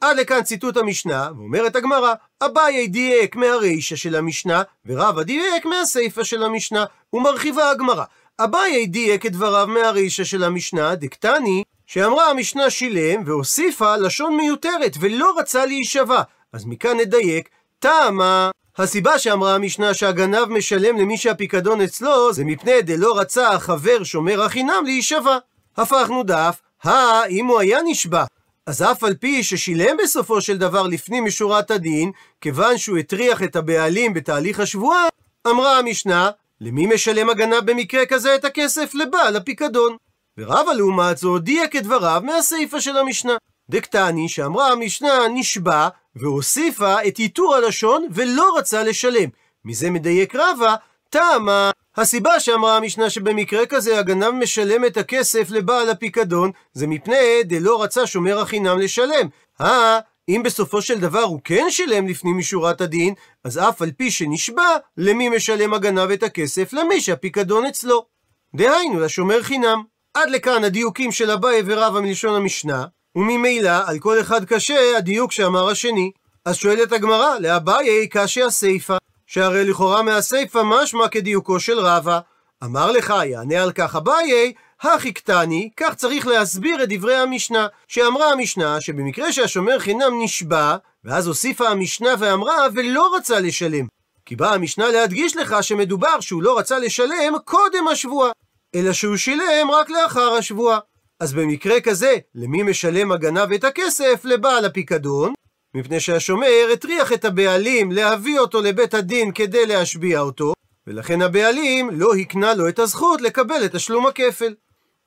עד 0.00 0.16
לכאן 0.16 0.42
ציטוט 0.42 0.76
המשנה, 0.76 1.30
ואומרת 1.36 1.76
הגמרא, 1.76 2.14
אביי 2.42 2.86
דייק 2.88 3.36
מהרישא 3.36 3.96
של 3.96 4.14
המשנה, 4.14 4.62
ורבא 4.86 5.22
דייק 5.22 5.64
מהסיפא 5.64 6.24
של 6.24 6.42
המשנה, 6.42 6.84
ומרחיבה 7.12 7.70
הגמרא. 7.70 8.04
אביי 8.38 8.86
דייק 8.86 9.26
את 9.26 9.32
דבריו 9.32 9.66
מהרישא 9.66 10.24
של 10.24 10.44
המשנה, 10.44 10.94
דקטני, 10.94 11.62
שאמרה 11.86 12.30
המשנה 12.30 12.70
שילם, 12.70 13.22
והוסיפה 13.26 13.96
לשון 13.96 14.36
מיותרת, 14.36 14.96
ולא 15.00 15.38
רצה 15.38 15.66
להישבע. 15.66 16.22
אז 16.52 16.64
מכאן 16.66 16.96
נדייק, 17.00 17.48
טעמה, 17.78 18.50
הסיבה 18.76 19.18
שאמרה 19.18 19.54
המשנה 19.54 19.94
שהגנב 19.94 20.44
משלם 20.44 20.96
למי 20.98 21.16
שהפיקדון 21.16 21.80
אצלו, 21.80 22.32
זה 22.32 22.44
מפני 22.44 22.82
דלא 22.82 23.18
רצה 23.18 23.48
החבר 23.48 24.04
שומר 24.04 24.42
החינם 24.42 24.82
להישבע. 24.84 25.38
הפכנו 25.76 26.22
דף, 26.22 26.60
הא, 26.82 27.26
אם 27.28 27.46
הוא 27.46 27.60
היה 27.60 27.78
נשבע, 27.84 28.24
אז 28.66 28.82
אף 28.82 29.04
על 29.04 29.14
פי 29.14 29.42
ששילם 29.42 29.96
בסופו 30.02 30.40
של 30.40 30.58
דבר 30.58 30.82
לפנים 30.82 31.24
משורת 31.24 31.70
הדין, 31.70 32.12
כיוון 32.40 32.78
שהוא 32.78 32.98
הטריח 32.98 33.42
את 33.42 33.56
הבעלים 33.56 34.14
בתהליך 34.14 34.60
השבועה, 34.60 35.08
אמרה 35.46 35.78
המשנה, 35.78 36.30
למי 36.60 36.86
משלם 36.86 37.30
הגנב 37.30 37.70
במקרה 37.70 38.06
כזה 38.06 38.34
את 38.34 38.44
הכסף? 38.44 38.94
לבעל 38.94 39.36
הפיקדון. 39.36 39.96
ורבא 40.38 40.72
לעומת 40.72 41.18
זאת 41.18 41.42
דייק 41.42 41.76
את 41.76 41.82
דבריו 41.82 42.22
מהסיפא 42.24 42.80
של 42.80 42.96
המשנה. 42.96 43.36
דקטני 43.70 44.28
שאמרה 44.28 44.72
המשנה 44.72 45.18
נשבע 45.34 45.88
והוסיפה 46.16 47.02
את 47.08 47.18
עיטור 47.18 47.54
הלשון 47.54 48.06
ולא 48.14 48.58
רצה 48.58 48.82
לשלם. 48.82 49.28
מזה 49.64 49.90
מדייק 49.90 50.34
רבא, 50.34 50.74
טעמה 51.10 51.70
הסיבה 51.96 52.40
שאמרה 52.40 52.76
המשנה 52.76 53.10
שבמקרה 53.10 53.66
כזה 53.66 53.98
הגנב 53.98 54.30
משלם 54.30 54.84
את 54.84 54.96
הכסף 54.96 55.50
לבעל 55.50 55.90
הפיקדון 55.90 56.50
זה 56.72 56.86
מפני 56.86 57.42
דלא 57.44 57.82
רצה 57.82 58.06
שומר 58.06 58.40
החינם 58.40 58.78
לשלם. 58.78 59.28
אה, 59.60 59.98
אם 60.28 60.42
בסופו 60.44 60.82
של 60.82 61.00
דבר 61.00 61.22
הוא 61.22 61.40
כן 61.44 61.66
שילם 61.70 62.08
לפנים 62.08 62.38
משורת 62.38 62.80
הדין, 62.80 63.14
אז 63.44 63.58
אף 63.58 63.82
על 63.82 63.90
פי 63.90 64.10
שנשבע, 64.10 64.76
למי 64.96 65.28
משלם 65.28 65.74
הגנב 65.74 66.10
את 66.10 66.22
הכסף? 66.22 66.72
למי 66.72 67.00
שהפיקדון 67.00 67.66
אצלו. 67.66 68.06
דהיינו, 68.54 69.00
לשומר 69.00 69.42
חינם. 69.42 69.82
עד 70.14 70.30
לכאן 70.30 70.64
הדיוקים 70.64 71.12
של 71.12 71.30
אביי 71.30 71.62
ורבא 71.66 72.00
מלשון 72.00 72.34
המשנה, 72.34 72.84
וממילא 73.16 73.70
על 73.86 73.98
כל 73.98 74.20
אחד 74.20 74.44
קשה 74.44 74.96
הדיוק 74.98 75.32
שאמר 75.32 75.68
השני. 75.68 76.10
אז 76.44 76.56
שואלת 76.56 76.92
הגמרא, 76.92 77.38
לאביי 77.38 78.08
קשה 78.08 78.46
הסיפא, 78.46 78.96
שהרי 79.26 79.64
לכאורה 79.64 80.02
מהסיפא 80.02 80.62
משמע 80.64 81.08
כדיוקו 81.08 81.60
של 81.60 81.78
רבא. 81.78 82.20
אמר 82.64 82.92
לך, 82.92 83.14
יענה 83.24 83.62
על 83.62 83.72
כך 83.72 83.96
אביי, 83.96 84.52
הכי 84.80 85.12
קטני, 85.12 85.70
כך 85.76 85.94
צריך 85.94 86.26
להסביר 86.26 86.82
את 86.82 86.88
דברי 86.88 87.16
המשנה, 87.16 87.66
שאמרה 87.88 88.32
המשנה 88.32 88.80
שבמקרה 88.80 89.32
שהשומר 89.32 89.78
חינם 89.78 90.22
נשבע, 90.22 90.76
ואז 91.04 91.26
הוסיפה 91.26 91.68
המשנה 91.68 92.10
ואמרה 92.18 92.66
ולא 92.74 93.16
רצה 93.16 93.40
לשלם. 93.40 93.86
כי 94.26 94.36
באה 94.36 94.54
המשנה 94.54 94.88
להדגיש 94.88 95.36
לך 95.36 95.56
שמדובר 95.62 96.20
שהוא 96.20 96.42
לא 96.42 96.58
רצה 96.58 96.78
לשלם 96.78 97.38
קודם 97.44 97.88
השבועה, 97.88 98.30
אלא 98.74 98.92
שהוא 98.92 99.16
שילם 99.16 99.70
רק 99.72 99.90
לאחר 99.90 100.32
השבועה. 100.32 100.78
אז 101.20 101.32
במקרה 101.32 101.80
כזה, 101.80 102.16
למי 102.34 102.62
משלם 102.62 103.12
הגנב 103.12 103.52
את 103.52 103.64
הכסף? 103.64 104.24
לבעל 104.24 104.64
הפיקדון, 104.64 105.32
מפני 105.74 106.00
שהשומר 106.00 106.68
הטריח 106.72 107.12
את 107.12 107.24
הבעלים 107.24 107.92
להביא 107.92 108.38
אותו 108.38 108.62
לבית 108.62 108.94
הדין 108.94 109.32
כדי 109.32 109.66
להשביע 109.66 110.20
אותו, 110.20 110.52
ולכן 110.86 111.22
הבעלים 111.22 111.90
לא 111.92 112.14
הקנה 112.14 112.54
לו 112.54 112.68
את 112.68 112.78
הזכות 112.78 113.20
לקבל 113.20 113.64
את 113.64 113.74
תשלום 113.74 114.06
הכפל. 114.06 114.54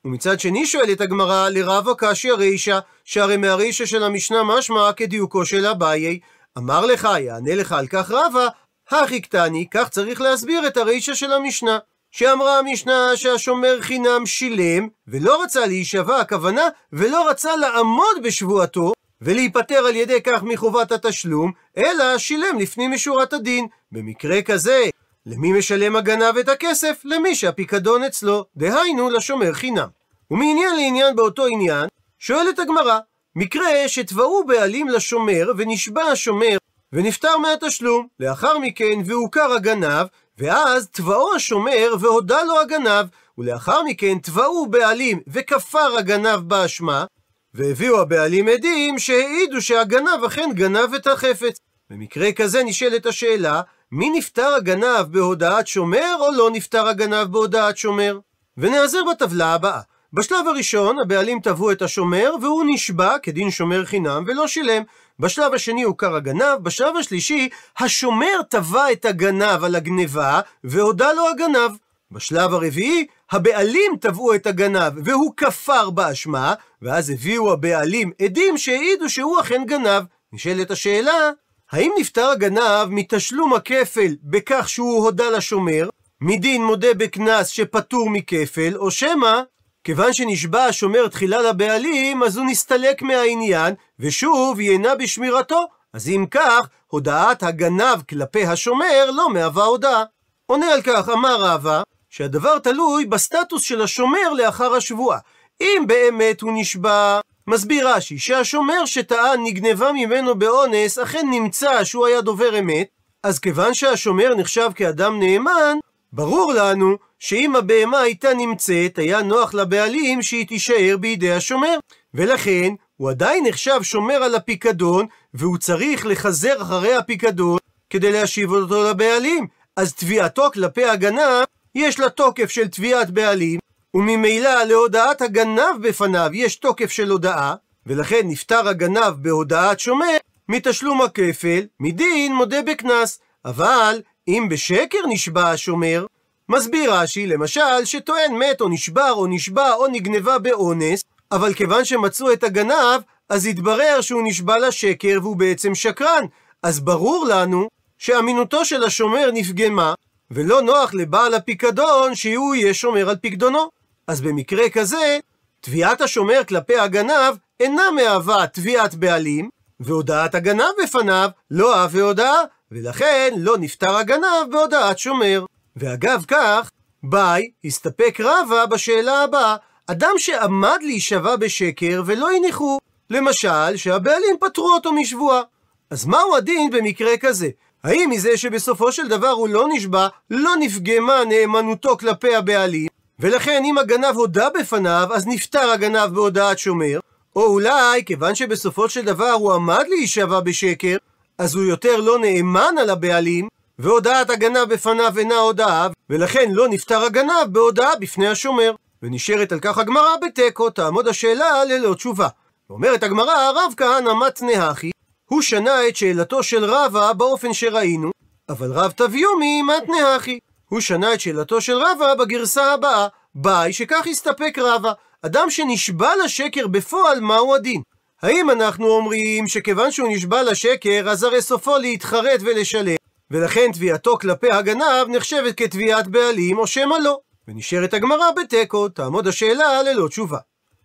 ומצד 0.05 0.39
שני 0.39 0.65
שואלת 0.65 1.01
הגמרא 1.01 1.49
לרב 1.49 1.89
הקשיא 1.89 2.33
רישא, 2.33 2.79
שהרי 3.03 3.37
מהרישא 3.37 3.85
של 3.85 4.03
המשנה 4.03 4.43
משמע 4.43 4.93
כדיוקו 4.93 5.45
של 5.45 5.65
אביי, 5.65 6.19
אמר 6.57 6.85
לך, 6.85 7.07
יענה 7.19 7.55
לך 7.55 7.71
על 7.71 7.87
כך 7.87 8.11
רבא, 8.11 8.47
הכי 8.89 9.21
קטני, 9.21 9.67
כך 9.71 9.89
צריך 9.89 10.21
להסביר 10.21 10.67
את 10.67 10.77
הרישא 10.77 11.13
של 11.13 11.31
המשנה. 11.31 11.79
שאמרה 12.11 12.59
המשנה 12.59 13.11
שהשומר 13.15 13.81
חינם 13.81 14.25
שילם, 14.25 14.87
ולא 15.07 15.43
רצה 15.43 15.65
להישבע 15.65 16.19
הכוונה, 16.19 16.67
ולא 16.93 17.29
רצה 17.29 17.55
לעמוד 17.55 18.23
בשבועתו, 18.23 18.93
ולהיפטר 19.21 19.75
על 19.75 19.95
ידי 19.95 20.21
כך 20.21 20.43
מחובת 20.43 20.91
התשלום, 20.91 21.51
אלא 21.77 22.17
שילם 22.17 22.59
לפנים 22.59 22.91
משורת 22.91 23.33
הדין. 23.33 23.67
במקרה 23.91 24.41
כזה, 24.41 24.83
למי 25.25 25.51
משלם 25.51 25.95
הגנב 25.95 26.37
את 26.37 26.49
הכסף? 26.49 27.01
למי 27.05 27.35
שהפיקדון 27.35 28.03
אצלו, 28.03 28.45
דהיינו 28.57 29.09
לשומר 29.09 29.53
חינם. 29.53 29.87
ומעניין 30.31 30.75
לעניין 30.75 31.15
באותו 31.15 31.45
עניין, 31.45 31.87
שואלת 32.19 32.59
הגמרא, 32.59 32.99
מקרה 33.35 33.87
שתבעו 33.87 34.43
בעלים 34.43 34.89
לשומר, 34.89 35.51
ונשבע 35.57 36.03
השומר, 36.03 36.57
ונפטר 36.93 37.37
מהתשלום. 37.37 38.07
לאחר 38.19 38.57
מכן 38.57 38.99
והוכר 39.05 39.53
הגנב, 39.53 40.07
ואז 40.39 40.87
תבעו 40.91 41.33
השומר 41.35 41.95
והודה 41.99 42.43
לו 42.43 42.59
הגנב, 42.61 43.05
ולאחר 43.37 43.83
מכן 43.83 44.17
תבעו 44.19 44.67
בעלים 44.67 45.19
וכפר 45.27 45.97
הגנב 45.97 46.39
באשמה, 46.39 47.05
והביאו 47.53 48.01
הבעלים 48.01 48.47
עדים 48.47 48.99
שהעידו 48.99 49.61
שהגנב 49.61 50.23
אכן 50.27 50.49
גנב 50.53 50.93
את 50.93 51.07
החפץ. 51.07 51.59
במקרה 51.89 52.31
כזה 52.31 52.63
נשאלת 52.63 53.05
השאלה, 53.05 53.61
מי 53.91 54.09
נפטר 54.09 54.53
הגנב 54.57 55.01
בהודעת 55.11 55.67
שומר, 55.67 56.15
או 56.19 56.31
לא 56.31 56.49
נפטר 56.51 56.87
הגנב 56.87 57.27
בהודעת 57.27 57.77
שומר? 57.77 58.19
ונעזר 58.57 58.99
בטבלה 59.11 59.53
הבאה. 59.53 59.81
בשלב 60.13 60.47
הראשון 60.47 60.95
הבעלים 60.99 61.39
תבעו 61.39 61.71
את 61.71 61.81
השומר 61.81 62.33
והוא 62.41 62.63
נשבע 62.67 63.19
כדין 63.23 63.51
שומר 63.51 63.85
חינם 63.85 64.23
ולא 64.27 64.47
שילם. 64.47 64.83
בשלב 65.19 65.53
השני 65.53 65.83
הוכר 65.83 66.15
הגנב, 66.15 66.55
בשלב 66.63 66.97
השלישי 66.97 67.49
השומר 67.79 68.41
תבע 68.49 68.91
את 68.91 69.05
הגנב 69.05 69.63
על 69.63 69.75
הגניבה 69.75 70.41
והודה 70.63 71.13
לו 71.13 71.27
הגנב. 71.27 71.71
בשלב 72.11 72.53
הרביעי 72.53 73.05
הבעלים 73.31 73.91
תבעו 74.01 74.35
את 74.35 74.47
הגנב 74.47 74.93
והוא 75.05 75.33
כפר 75.37 75.89
באשמה 75.89 76.53
ואז 76.81 77.09
הביאו 77.09 77.53
הבעלים 77.53 78.11
עדים 78.21 78.57
שהעידו 78.57 79.09
שהוא 79.09 79.39
אכן 79.39 79.63
גנב. 79.65 80.03
נשאלת 80.33 80.71
השאלה, 80.71 81.31
האם 81.71 81.91
נפטר 81.99 82.29
הגנב 82.29 82.87
מתשלום 82.89 83.53
הכפל 83.53 84.15
בכך 84.23 84.69
שהוא 84.69 85.03
הודה 85.03 85.29
לשומר, 85.29 85.89
מדין 86.21 86.63
מודה 86.63 86.93
בקנס 86.93 87.47
שפטור 87.47 88.09
מכפל, 88.09 88.77
או 88.77 88.91
שמא 88.91 89.41
כיוון 89.89 90.13
שנשבע 90.13 90.65
השומר 90.65 91.07
תחילה 91.07 91.41
לבעלים, 91.41 92.23
אז 92.23 92.37
הוא 92.37 92.45
נסתלק 92.45 93.01
מהעניין, 93.01 93.73
ושוב 93.99 94.59
ייהנה 94.59 94.95
בשמירתו. 94.95 95.67
אז 95.93 96.09
אם 96.09 96.25
כך, 96.31 96.69
הודעת 96.87 97.43
הגנב 97.43 98.01
כלפי 98.09 98.45
השומר 98.45 99.11
לא 99.11 99.29
מהווה 99.29 99.63
הודעה. 99.63 100.03
עונה 100.45 100.73
על 100.73 100.81
כך, 100.81 101.09
אמר 101.09 101.35
רבא, 101.39 101.81
שהדבר 102.09 102.59
תלוי 102.59 103.05
בסטטוס 103.05 103.61
של 103.61 103.81
השומר 103.81 104.33
לאחר 104.33 104.73
השבועה. 104.73 105.19
אם 105.61 105.83
באמת 105.87 106.41
הוא 106.41 106.51
נשבע, 106.55 107.19
מסביר 107.47 107.89
רש"י 107.89 108.19
שהשומר 108.19 108.85
שטען 108.85 109.43
נגנבה 109.43 109.91
ממנו 109.91 110.35
באונס 110.35 110.99
אכן 110.99 111.27
נמצא 111.31 111.83
שהוא 111.83 112.05
היה 112.05 112.21
דובר 112.21 112.59
אמת, 112.59 112.87
אז 113.23 113.39
כיוון 113.39 113.73
שהשומר 113.73 114.35
נחשב 114.35 114.69
כאדם 114.75 115.19
נאמן, 115.19 115.77
ברור 116.13 116.53
לנו 116.53 116.97
שאם 117.19 117.55
הבהמה 117.55 117.99
הייתה 117.99 118.33
נמצאת, 118.33 118.97
היה 118.97 119.21
נוח 119.21 119.53
לבעלים 119.53 120.21
שהיא 120.21 120.47
תישאר 120.47 120.95
בידי 120.99 121.31
השומר. 121.31 121.77
ולכן, 122.13 122.73
הוא 122.97 123.09
עדיין 123.09 123.45
נחשב 123.47 123.79
שומר 123.83 124.13
על 124.13 124.35
הפיקדון, 124.35 125.05
והוא 125.33 125.57
צריך 125.57 126.05
לחזר 126.05 126.61
אחרי 126.61 126.95
הפיקדון 126.95 127.57
כדי 127.89 128.11
להשיב 128.11 128.51
אותו 128.51 128.89
לבעלים. 128.89 129.47
אז 129.75 129.93
תביעתו 129.93 130.51
כלפי 130.53 130.85
הגנב, 130.85 131.45
יש 131.75 131.99
לה 131.99 132.09
תוקף 132.09 132.49
של 132.49 132.67
תביעת 132.67 133.09
בעלים, 133.09 133.59
וממילא 133.93 134.63
להודעת 134.63 135.21
הגנב 135.21 135.87
בפניו 135.87 136.29
יש 136.33 136.55
תוקף 136.55 136.91
של 136.91 137.09
הודאה, 137.09 137.55
ולכן 137.85 138.21
נפטר 138.23 138.67
הגנב 138.67 139.09
בהודעת 139.09 139.79
שומר 139.79 140.17
מתשלום 140.49 141.01
הכפל, 141.01 141.65
מדין 141.79 142.35
מודה 142.35 142.61
בקנס. 142.61 143.19
אבל 143.45 144.01
אם 144.27 144.47
בשקר 144.49 144.97
נשבע 145.09 145.49
השומר, 145.49 146.05
מסביר 146.49 146.93
רש"י, 146.93 147.27
למשל, 147.27 147.85
שטוען 147.85 148.33
מת 148.33 148.61
או 148.61 148.69
נשבר 148.69 149.11
או 149.11 149.27
נשבע 149.27 149.73
או 149.73 149.87
נגנבה 149.87 150.39
באונס, 150.39 151.03
אבל 151.31 151.53
כיוון 151.53 151.85
שמצאו 151.85 152.33
את 152.33 152.43
הגנב, 152.43 153.01
אז 153.29 153.45
התברר 153.45 154.01
שהוא 154.01 154.21
נשבע 154.25 154.59
לשקר 154.59 155.19
והוא 155.21 155.35
בעצם 155.35 155.75
שקרן. 155.75 156.25
אז 156.63 156.79
ברור 156.79 157.25
לנו 157.29 157.67
שאמינותו 157.97 158.65
של 158.65 158.83
השומר 158.83 159.29
נפגמה, 159.33 159.93
ולא 160.31 160.61
נוח 160.61 160.93
לבעל 160.93 161.33
הפיקדון 161.33 162.15
שהוא 162.15 162.55
יהיה 162.55 162.73
שומר 162.73 163.09
על 163.09 163.15
פיקדונו. 163.15 163.69
אז 164.07 164.21
במקרה 164.21 164.69
כזה, 164.69 165.19
תביעת 165.61 166.01
השומר 166.01 166.41
כלפי 166.47 166.79
הגנב 166.79 167.35
אינה 167.59 167.91
מהווה 167.95 168.47
תביעת 168.47 168.95
בעלים, 168.95 169.49
והודעת 169.79 170.35
הגנב 170.35 170.71
בפניו 170.83 171.29
לא 171.51 171.75
אהב 171.75 171.95
והודאה, 171.95 172.41
ולכן 172.71 173.33
לא 173.37 173.57
נפטר 173.57 173.95
הגנב 173.95 174.51
בהודעת 174.51 174.99
שומר. 174.99 175.45
ואגב 175.75 176.25
כך, 176.27 176.71
ביי, 177.03 177.49
הסתפק 177.65 178.17
רבא 178.19 178.65
בשאלה 178.65 179.23
הבאה, 179.23 179.55
אדם 179.87 180.13
שעמד 180.17 180.77
להישבע 180.81 181.35
בשקר 181.35 182.03
ולא 182.05 182.29
הניחו, 182.31 182.79
למשל, 183.09 183.75
שהבעלים 183.75 184.35
פטרו 184.39 184.73
אותו 184.73 184.93
משבועה. 184.93 185.41
אז 185.89 186.05
מהו 186.05 186.35
הדין 186.35 186.69
במקרה 186.69 187.17
כזה? 187.17 187.49
האם 187.83 188.09
מזה 188.09 188.37
שבסופו 188.37 188.91
של 188.91 189.07
דבר 189.07 189.29
הוא 189.29 189.49
לא 189.49 189.67
נשבע, 189.69 190.07
לא 190.29 190.51
נפגמה 190.59 191.23
נאמנותו 191.27 191.97
כלפי 191.97 192.35
הבעלים, 192.35 192.87
ולכן 193.19 193.61
אם 193.65 193.77
הגנב 193.77 194.15
הודה 194.15 194.47
בפניו, 194.59 195.09
אז 195.13 195.27
נפטר 195.27 195.71
הגנב 195.71 196.05
בהודעת 196.13 196.59
שומר, 196.59 196.99
או 197.35 197.45
אולי, 197.45 198.05
כיוון 198.05 198.35
שבסופו 198.35 198.89
של 198.89 199.05
דבר 199.05 199.31
הוא 199.31 199.53
עמד 199.53 199.85
להישבע 199.89 200.39
בשקר, 200.39 200.97
אז 201.37 201.55
הוא 201.55 201.63
יותר 201.63 201.97
לא 201.97 202.19
נאמן 202.19 202.75
על 202.79 202.89
הבעלים, 202.89 203.47
והודעת 203.79 204.29
הגנב 204.29 204.73
בפניו 204.73 205.13
אינה 205.17 205.35
הודאה, 205.35 205.87
ולכן 206.09 206.51
לא 206.51 206.67
נפטר 206.67 207.03
הגנב 207.03 207.47
בהודעה 207.51 207.95
בפני 207.95 208.27
השומר. 208.27 208.75
ונשארת 209.03 209.51
על 209.51 209.59
כך 209.59 209.77
הגמרא 209.77 210.15
בתיקו, 210.21 210.69
תעמוד 210.69 211.07
השאלה 211.07 211.65
ללא 211.65 211.93
תשובה. 211.93 212.27
אומרת 212.69 213.03
הגמרא, 213.03 213.51
רב 213.55 213.73
כהנא 213.77 214.13
מתנה 214.13 214.69
הכי, 214.69 214.91
הוא 215.25 215.41
שנה 215.41 215.87
את 215.87 215.95
שאלתו 215.95 216.43
של 216.43 216.65
רבא 216.65 217.13
באופן 217.13 217.53
שראינו, 217.53 218.11
אבל 218.49 218.71
רב 218.71 218.91
תביומי 218.91 219.61
מתנה 219.61 220.15
הכי. 220.15 220.39
הוא 220.69 220.81
שנה 220.81 221.13
את 221.13 221.19
שאלתו 221.19 221.61
של 221.61 221.77
רבא 221.77 222.15
בגרסה 222.15 222.73
הבאה, 222.73 223.07
ביי 223.35 223.73
שכך 223.73 224.07
הסתפק 224.11 224.57
רבא. 224.57 224.91
אדם 225.21 225.49
שנשבע 225.49 226.11
לשקר 226.23 226.67
בפועל, 226.67 227.19
מהו 227.19 227.55
הדין? 227.55 227.81
האם 228.21 228.49
אנחנו 228.49 228.87
אומרים 228.87 229.47
שכיוון 229.47 229.91
שהוא 229.91 230.09
נשבע 230.11 230.43
לשקר, 230.43 231.09
אז 231.09 231.23
הרי 231.23 231.41
סופו 231.41 231.77
להתחרט 231.77 232.39
ולשלם, 232.41 232.95
ולכן 233.31 233.71
תביעתו 233.73 234.17
כלפי 234.17 234.51
הגנב 234.51 235.07
נחשבת 235.07 235.57
כתביעת 235.57 236.07
בעלים, 236.07 236.57
או 236.57 236.67
שמא 236.67 236.95
לא. 237.03 237.19
ונשארת 237.47 237.93
הגמרא 237.93 238.31
בתיקו, 238.31 238.89
תעמוד 238.89 239.27
השאלה 239.27 239.83
ללא 239.83 240.07
תשובה. 240.07 240.37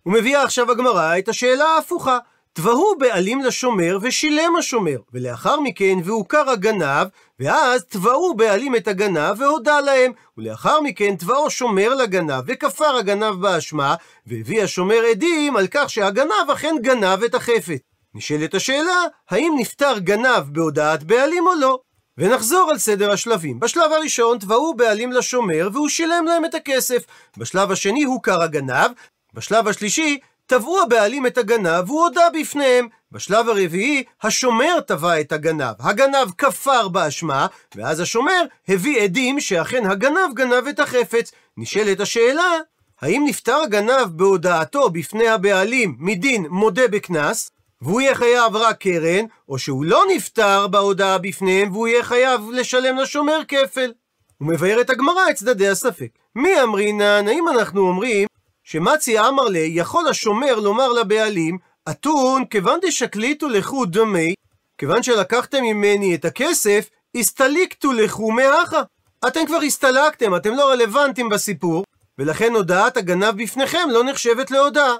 ומביאה 0.06 0.42
עכשיו 0.42 0.70
הגמרא 0.70 1.18
את 1.18 1.28
השאלה 1.28 1.64
ההפוכה. 1.64 2.18
תבהו 2.52 2.94
בעלים 2.98 3.40
לשומר 3.40 3.98
ושילם 4.02 4.56
השומר, 4.58 4.96
ולאחר 5.12 5.60
מכן 5.60 5.98
והוכר 6.04 6.50
הגנב, 6.50 7.06
ואז 7.40 7.84
תבעו 7.84 8.34
בעלים 8.34 8.76
את 8.76 8.88
הגנב 8.88 9.40
והודה 9.40 9.80
להם, 9.80 10.12
ולאחר 10.38 10.80
מכן 10.80 11.16
תבעו 11.16 11.50
שומר 11.50 11.94
לגנב, 11.94 12.42
וכפר 12.46 12.96
הגנב 12.96 13.34
באשמה, 13.34 13.94
והביא 14.26 14.62
השומר 14.62 15.02
עדים 15.10 15.56
על 15.56 15.66
כך 15.70 15.90
שהגנב 15.90 16.50
אכן 16.52 16.74
גנב 16.82 17.22
את 17.22 17.34
החפץ. 17.34 17.80
נשאלת 18.14 18.54
השאלה, 18.54 19.04
האם 19.30 19.54
נפטר 19.58 19.98
גנב 19.98 20.42
בהודעת 20.52 21.04
בעלים 21.04 21.46
או 21.46 21.54
לא? 21.54 21.78
ונחזור 22.18 22.70
על 22.70 22.78
סדר 22.78 23.12
השלבים. 23.12 23.60
בשלב 23.60 23.92
הראשון 23.92 24.38
תבעו 24.38 24.74
בעלים 24.74 25.12
לשומר 25.12 25.68
והוא 25.72 25.88
שילם 25.88 26.24
להם 26.28 26.44
את 26.44 26.54
הכסף. 26.54 27.04
בשלב 27.36 27.70
השני 27.70 28.04
הוכר 28.04 28.42
הגנב. 28.42 28.90
בשלב 29.34 29.68
השלישי 29.68 30.18
תבעו 30.46 30.82
הבעלים 30.82 31.26
את 31.26 31.38
הגנב 31.38 31.84
והוא 31.86 32.02
הודה 32.02 32.28
בפניהם. 32.40 32.88
בשלב 33.12 33.48
הרביעי 33.48 34.04
השומר 34.22 34.80
תבע 34.80 35.20
את 35.20 35.32
הגנב. 35.32 35.74
הגנב 35.78 36.30
כפר 36.38 36.88
באשמה, 36.88 37.46
ואז 37.76 38.00
השומר 38.00 38.42
הביא 38.68 39.02
עדים 39.02 39.40
שאכן 39.40 39.86
הגנב 39.86 40.34
גנב 40.34 40.66
את 40.66 40.80
החפץ. 40.80 41.32
נשאלת 41.56 42.00
השאלה, 42.00 42.52
האם 43.00 43.24
נפטר 43.26 43.56
הגנב 43.56 44.04
בהודעתו 44.04 44.90
בפני 44.90 45.28
הבעלים 45.28 45.96
מדין 45.98 46.46
מודה 46.50 46.88
בקנס? 46.88 47.50
והוא 47.84 48.00
יהיה 48.00 48.14
חייב 48.14 48.56
רק 48.56 48.78
קרן, 48.78 49.24
או 49.48 49.58
שהוא 49.58 49.84
לא 49.84 50.02
נפטר 50.14 50.66
בהודעה 50.66 51.18
בפניהם 51.18 51.72
והוא 51.72 51.88
יהיה 51.88 52.04
חייב 52.04 52.40
לשלם 52.52 52.96
לשומר 52.96 53.40
כפל. 53.48 53.92
הוא 54.38 54.48
מבאר 54.48 54.80
את 54.80 54.90
הגמרא 54.90 55.30
את 55.30 55.34
צדדי 55.34 55.68
הספק. 55.68 56.08
מי 56.36 56.62
אמרינן, 56.62 57.28
האם 57.28 57.48
אנחנו 57.48 57.80
אומרים 57.80 58.28
שמצי 58.64 59.20
אמר 59.20 59.44
לי, 59.48 59.70
יכול 59.74 60.08
השומר 60.08 60.60
לומר 60.60 60.92
לבעלים, 60.92 61.58
אתון, 61.90 62.44
כיוון 62.44 62.80
דשקליטו 62.82 63.48
לכו 63.48 63.84
דמי, 63.84 64.34
כיוון 64.78 65.02
שלקחתם 65.02 65.62
ממני 65.62 66.14
את 66.14 66.24
הכסף, 66.24 66.90
הסתליקתו 67.16 67.92
לכו 67.92 68.30
מאחה. 68.30 68.82
אתם 69.26 69.46
כבר 69.46 69.60
הסתלקתם, 69.66 70.36
אתם 70.36 70.54
לא 70.54 70.70
רלוונטיים 70.70 71.28
בסיפור, 71.28 71.84
ולכן 72.18 72.52
הודעת 72.54 72.96
הגנב 72.96 73.42
בפניכם 73.42 73.88
לא 73.90 74.04
נחשבת 74.04 74.50
להודעה. 74.50 74.94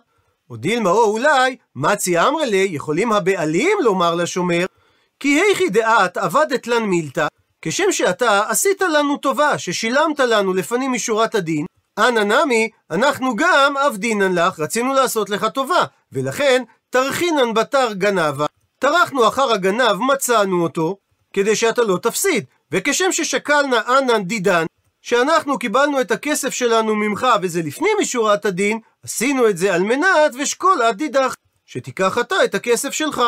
או 0.51 0.57
דילמה 0.57 0.91
או 0.91 1.05
אולי, 1.05 1.57
מצי 1.77 2.21
אמרי 2.21 2.47
לי, 2.47 2.69
יכולים 2.71 3.13
הבעלים 3.13 3.79
לומר 3.83 4.15
לשומר, 4.15 4.67
כי 5.21 5.41
היכי 5.41 5.69
דעת 5.69 6.17
עבדת 6.17 6.67
לן 6.67 6.83
מילתא, 6.83 7.27
כשם 7.63 7.93
שאתה 7.93 8.49
עשית 8.49 8.83
לנו 8.83 9.17
טובה, 9.17 9.59
ששילמת 9.59 10.21
לנו 10.21 10.55
לפנים 10.55 10.93
משורת 10.93 11.35
הדין, 11.35 11.67
אנא 11.99 12.21
נמי, 12.21 12.71
אנחנו 12.91 13.37
גם 13.37 13.77
אבדינן 13.77 14.35
לך, 14.35 14.61
רצינו 14.61 14.95
לעשות 14.95 15.31
לך 15.31 15.47
טובה, 15.55 15.85
ולכן 16.13 16.63
תרחינן 16.91 17.55
בתר 17.55 17.93
גנבה. 17.93 18.47
טרחנו 18.79 19.29
אחר 19.29 19.53
הגנב, 19.53 19.93
מצאנו 19.93 20.63
אותו, 20.63 20.97
כדי 21.33 21.57
שאתה 21.57 21.83
לא 21.83 21.99
תפסיד. 22.03 22.45
וכשם 22.73 23.13
ששקלנה 23.13 23.81
אנן 23.99 24.25
דידן, 24.25 24.65
שאנחנו 25.05 25.59
קיבלנו 25.59 26.01
את 26.01 26.11
הכסף 26.11 26.55
שלנו 26.55 26.95
ממך 26.95 27.27
וזה 27.43 27.63
לפנים 27.63 27.91
משורת 28.01 28.45
הדין, 28.45 28.79
עשינו 29.03 29.49
את 29.49 29.57
זה 29.57 29.75
על 29.75 29.83
מנת 29.83 30.35
ושקול 30.41 30.83
עד 30.83 30.97
דידך, 30.97 31.35
שתיקח 31.67 32.19
אתה 32.19 32.45
את 32.45 32.55
הכסף 32.55 32.91
שלך. 32.91 33.23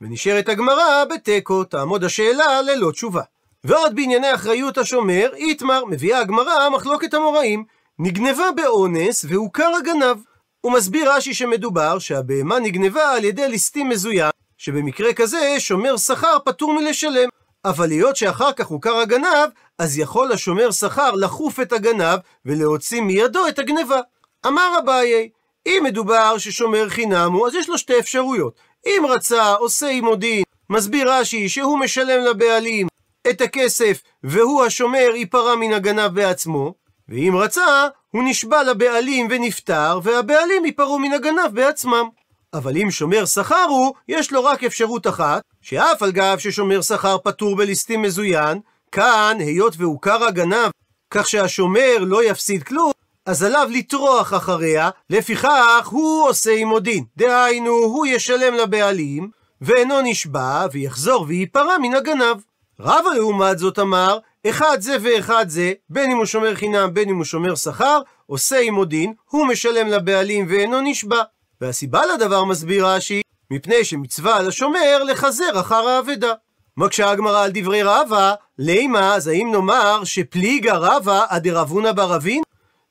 ונשארת 0.00 0.48
הגמרא 0.48 1.04
בתיקו, 1.04 1.64
תעמוד 1.64 2.04
השאלה 2.04 2.62
ללא 2.62 2.90
תשובה. 2.90 3.22
ועוד 3.64 3.94
בענייני 3.94 4.34
אחריות 4.34 4.78
השומר, 4.78 5.30
איתמר, 5.36 5.84
מביאה 5.84 6.20
הגמרא 6.20 6.68
מחלוקת 6.68 7.14
המוראים, 7.14 7.64
נגנבה 7.98 8.52
באונס 8.56 9.24
והוכר 9.28 9.70
הגנב. 9.78 10.16
הוא 10.60 10.72
מסביר 10.72 11.12
רש"י 11.12 11.34
שמדובר 11.34 11.98
שהבהמה 11.98 12.58
נגנבה 12.58 13.12
על 13.12 13.24
ידי 13.24 13.48
ליסטים 13.48 13.88
מזוין, 13.88 14.30
שבמקרה 14.58 15.12
כזה 15.12 15.54
שומר 15.58 15.96
שכר 15.96 16.36
פטור 16.44 16.74
מלשלם. 16.74 17.28
אבל 17.66 17.90
היות 17.90 18.16
שאחר 18.16 18.52
כך 18.52 18.66
הוכר 18.66 18.96
הגנב, 18.96 19.48
אז 19.78 19.98
יכול 19.98 20.32
השומר 20.32 20.70
שכר 20.70 21.10
לחוף 21.10 21.60
את 21.60 21.72
הגנב 21.72 22.18
ולהוציא 22.44 23.00
מידו 23.00 23.48
את 23.48 23.58
הגנבה. 23.58 24.00
אמר 24.46 24.76
אביי, 24.78 25.28
אם 25.66 25.82
מדובר 25.84 26.38
ששומר 26.38 26.88
חינם 26.88 27.32
הוא, 27.32 27.46
אז 27.46 27.54
יש 27.54 27.68
לו 27.68 27.78
שתי 27.78 27.98
אפשרויות. 27.98 28.54
אם 28.86 29.02
רצה, 29.08 29.52
עושה 29.52 29.88
עמו 29.88 30.16
דין, 30.16 30.42
מסביר 30.70 31.12
רש"י 31.12 31.48
שהוא 31.48 31.78
משלם 31.78 32.24
לבעלים 32.24 32.86
את 33.30 33.40
הכסף 33.40 34.02
והוא 34.22 34.64
השומר 34.64 35.10
ייפרע 35.14 35.54
מן 35.56 35.72
הגנב 35.72 36.14
בעצמו, 36.14 36.74
ואם 37.08 37.34
רצה, 37.36 37.88
הוא 38.10 38.22
נשבע 38.26 38.62
לבעלים 38.62 39.26
ונפטר, 39.30 40.00
והבעלים 40.02 40.64
ייפרעו 40.64 40.98
מן 40.98 41.12
הגנב 41.12 41.48
בעצמם. 41.52 42.08
אבל 42.56 42.76
אם 42.76 42.90
שומר 42.90 43.24
שכר 43.24 43.66
הוא, 43.68 43.94
יש 44.08 44.32
לו 44.32 44.44
רק 44.44 44.64
אפשרות 44.64 45.06
אחת, 45.06 45.42
שאף 45.62 46.02
על 46.02 46.12
גב 46.12 46.38
ששומר 46.38 46.82
שכר 46.82 47.16
פטור 47.18 47.56
בליסטים 47.56 48.02
מזוין, 48.02 48.60
כאן, 48.92 49.36
היות 49.40 49.74
והוכר 49.78 50.24
הגנב, 50.24 50.70
כך 51.10 51.28
שהשומר 51.28 51.96
לא 52.00 52.24
יפסיד 52.24 52.62
כלום, 52.62 52.92
אז 53.26 53.42
עליו 53.42 53.68
לטרוח 53.72 54.34
אחריה, 54.34 54.90
לפיכך 55.10 55.88
הוא 55.90 56.28
עושה 56.28 56.52
עמו 56.52 56.80
דין. 56.80 57.04
דהיינו, 57.16 57.70
הוא 57.70 58.06
ישלם 58.06 58.54
לבעלים, 58.54 59.30
ואינו 59.60 60.00
נשבע, 60.00 60.66
ויחזור 60.72 61.24
וייפרע 61.28 61.78
מן 61.78 61.94
הגנב. 61.94 62.36
רבא 62.80 63.10
לעומת 63.14 63.58
זאת 63.58 63.78
אמר, 63.78 64.18
אחד 64.46 64.76
זה 64.80 64.96
ואחד 65.02 65.48
זה, 65.48 65.72
בין 65.90 66.10
אם 66.10 66.16
הוא 66.16 66.24
שומר 66.24 66.54
חינם, 66.54 66.94
בין 66.94 67.08
אם 67.08 67.16
הוא 67.16 67.24
שומר 67.24 67.54
שכר, 67.54 68.00
עושה 68.26 68.58
עמו 68.58 68.84
דין, 68.84 69.12
הוא 69.30 69.46
משלם 69.46 69.86
לבעלים 69.86 70.46
ואינו 70.48 70.80
נשבע. 70.80 71.22
והסיבה 71.60 72.06
לדבר 72.06 72.44
מסביר 72.44 72.86
רש"י, 72.86 73.22
מפני 73.50 73.84
שמצווה 73.84 74.36
על 74.36 74.48
השומר 74.48 75.04
לחזר 75.04 75.60
אחר 75.60 75.88
האבדה. 75.88 76.32
מקשה 76.76 77.10
הגמרא 77.10 77.44
על 77.44 77.50
דברי 77.54 77.82
רבא, 77.82 78.34
לימה, 78.58 79.14
אז 79.14 79.28
האם 79.28 79.52
נאמר 79.52 80.04
שפליגה 80.04 80.76
רבא 80.76 81.24
אדרבונה 81.28 81.92
ברבין? 81.92 82.42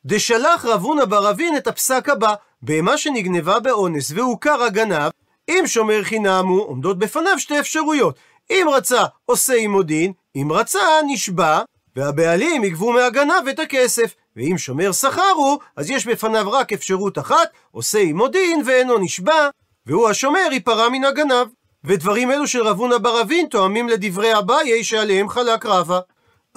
דשלח 0.06 0.66
רבונה 0.66 1.06
ברבין 1.06 1.58
את 1.58 1.68
הפסק 1.68 2.10
הבא, 2.10 2.34
בהמה 2.62 2.98
שנגנבה 2.98 3.60
באונס 3.60 4.12
והוכר 4.16 4.64
הגנב, 4.64 5.12
אם 5.50 5.64
שומר 5.66 6.04
חינם 6.04 6.48
הוא, 6.48 6.68
עומדות 6.68 7.00
בפניו 7.00 7.40
שתי 7.40 7.60
אפשרויות. 7.60 8.20
אם 8.50 8.68
רצה, 8.74 9.04
עושה 9.26 9.54
עמו 9.54 9.84
דין, 9.84 10.14
אם 10.36 10.48
רצה, 10.52 10.80
נשבע, 11.08 11.62
והבעלים 11.96 12.64
יגבו 12.64 12.94
מהגנב 12.94 13.48
את 13.50 13.60
הכסף. 13.60 14.16
ואם 14.36 14.58
שומר 14.58 14.92
שכר 14.92 15.32
הוא, 15.36 15.60
אז 15.76 15.90
יש 15.90 16.08
בפניו 16.08 16.52
רק 16.52 16.74
אפשרות 16.74 17.18
אחת, 17.18 17.50
עושה 17.72 18.00
עמו 18.00 18.28
דין 18.28 18.62
ואינו 18.66 18.98
נשבע, 18.98 19.50
והוא 19.86 20.10
השומר 20.10 20.48
ייפרע 20.52 20.90
מן 20.90 21.06
הגנב. 21.06 21.48
ודברים 21.84 22.32
אלו 22.32 22.48
של 22.48 22.64
רבונה 22.64 22.98
ברבין 22.98 23.48
תואמים 23.50 23.90
לדברי 23.90 24.38
אביי 24.38 24.84
שעליהם 24.84 25.30
חלק 25.30 25.66
רבא. 25.66 26.00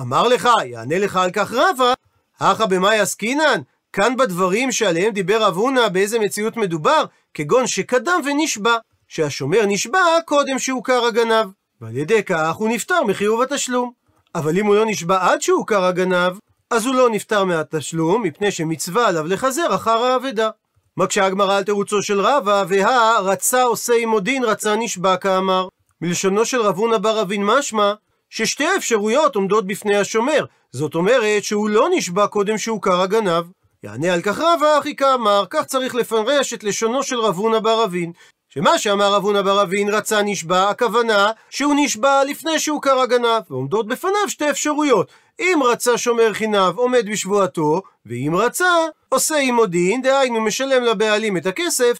אמר 0.01 0.29
לך, 0.29 0.49
יענה 0.65 0.99
לך 0.99 1.17
על 1.17 1.31
כך 1.31 1.53
רבא, 1.53 1.93
הכא 2.41 2.67
במאי 2.67 2.99
עסקינן? 2.99 3.61
כאן 3.93 4.17
בדברים 4.17 4.73
שעליהם 4.73 5.13
דיבר 5.13 5.43
רב 5.43 5.57
הונא 5.57 5.89
באיזה 5.89 6.19
מציאות 6.19 6.57
מדובר, 6.57 7.05
כגון 7.35 7.67
שקדם 7.67 8.21
ונשבע, 8.25 8.77
שהשומר 9.09 9.67
נשבע 9.67 10.01
קודם 10.25 10.59
שהוכר 10.59 11.05
הגנב, 11.05 11.47
ועל 11.81 11.97
ידי 11.97 12.23
כך 12.23 12.55
הוא 12.55 12.69
נפטר 12.69 13.05
מחיוב 13.05 13.43
התשלום. 13.43 13.98
אבל 14.35 14.59
אם 14.59 14.67
הוא 14.67 14.75
לא 14.75 14.87
נשבע 14.87 15.31
עד 15.31 15.43
שהוכר 15.43 15.85
הגנב, 15.85 16.33
אז 16.71 16.87
הוא 16.87 16.95
לא 16.95 17.11
נפטר 17.11 17.45
מהתשלום, 17.45 18.23
מפני 18.23 18.51
שמצווה 18.51 19.09
עליו 19.09 19.27
לחזר 19.27 19.75
אחר 19.75 20.05
האבדה. 20.05 20.51
מקשה 20.97 21.27
הגמרא 21.27 21.57
על 21.57 21.65
תירוצו 21.65 22.03
של 22.03 22.21
רבא, 22.21 22.65
והא 22.69 23.19
רצה 23.23 23.63
עושה 23.63 23.93
עמו 24.03 24.21
דין, 24.21 24.45
רצה 24.45 24.77
נשבע 24.77 25.17
כאמר. 25.17 25.69
מלשונו 26.01 26.45
של 26.45 26.61
רב 26.61 26.77
הונא 26.77 26.99
בר 26.99 27.23
אבין 27.23 27.45
משמע, 27.45 27.93
ששתי 28.31 28.67
האפשרויות 28.67 29.37
עומדות 29.37 29.67
בפני 29.67 29.97
השומר, 29.97 30.45
זאת 30.73 30.95
אומרת 30.95 31.45
שהוא 31.45 31.69
לא 31.69 31.89
נשבע 31.97 32.27
קודם 32.27 32.59
שהוכר 32.59 33.01
הגנב. 33.01 33.45
יענה 33.83 34.15
על 34.15 34.23
כך 34.23 34.39
רבא, 34.39 34.79
אחי 34.79 34.97
כאמר, 34.97 35.45
כך 35.51 35.65
צריך 35.65 35.95
לפרש 35.95 36.55
את 36.55 36.65
לשונו 36.65 37.03
של 37.03 37.21
רב 37.21 37.37
הונא 37.37 37.59
בר 37.59 37.85
אבין. 37.85 38.13
שמה 38.49 38.79
שאמר 38.79 39.13
רב 39.15 39.25
הונא 39.25 39.43
בר 39.43 39.63
אבין 39.63 39.89
רצה 39.89 40.23
נשבע, 40.23 40.71
הכוונה 40.71 41.31
שהוא 41.51 41.75
נשבע 41.77 42.25
לפני 42.25 42.59
שהוכר 42.59 43.01
הגנב, 43.01 43.43
ועומדות 43.51 43.87
בפניו 43.87 44.29
שתי 44.29 44.51
אפשרויות. 44.51 45.13
אם 45.41 45.61
רצה 45.65 45.99
שומר 45.99 46.33
חינב 46.33 46.77
עומד 46.79 47.11
בשבועתו, 47.11 47.83
ואם 48.07 48.33
רצה 48.37 48.69
עושה 49.09 49.37
עמו 49.37 49.67
דין, 49.67 50.03
דהיינו 50.03 50.41
משלם 50.41 50.83
לבעלים 50.83 51.37
את 51.37 51.47
הכסף, 51.47 51.99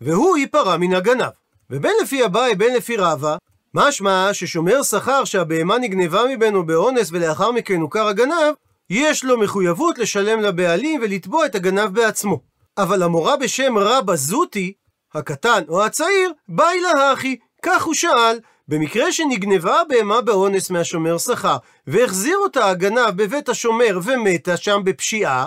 והוא 0.00 0.36
ייפרע 0.36 0.76
מן 0.76 0.94
הגנב. 0.94 1.30
ובין 1.70 1.92
לפי 2.02 2.24
אביי 2.24 2.54
בין 2.54 2.74
לפי 2.74 2.96
רבא, 2.96 3.36
משמע 3.74 4.28
ששומר 4.32 4.82
שכר 4.82 5.24
שהבהמה 5.24 5.78
נגנבה 5.78 6.24
ממנו 6.24 6.66
באונס 6.66 7.08
ולאחר 7.12 7.52
מכן 7.52 7.80
הוכר 7.80 8.06
הגנב, 8.06 8.54
יש 8.90 9.24
לו 9.24 9.38
מחויבות 9.38 9.98
לשלם 9.98 10.40
לבעלים 10.40 11.00
ולתבוע 11.02 11.46
את 11.46 11.54
הגנב 11.54 11.94
בעצמו. 11.94 12.40
אבל 12.78 13.02
המורה 13.02 13.36
בשם 13.36 13.78
רבא 13.78 14.16
זוטי, 14.16 14.72
הקטן 15.14 15.62
או 15.68 15.84
הצעיר, 15.84 16.32
באי 16.48 16.80
להכי, 16.80 17.36
כך 17.62 17.82
הוא 17.82 17.94
שאל, 17.94 18.40
במקרה 18.68 19.12
שנגנבה 19.12 19.80
הבהמה 19.80 20.20
באונס 20.20 20.70
מהשומר 20.70 21.18
שכר, 21.18 21.56
והחזיר 21.86 22.36
אותה 22.36 22.68
הגנב 22.70 23.10
בבית 23.10 23.48
השומר 23.48 23.98
ומתה 24.02 24.56
שם 24.56 24.80
בפשיעה, 24.84 25.46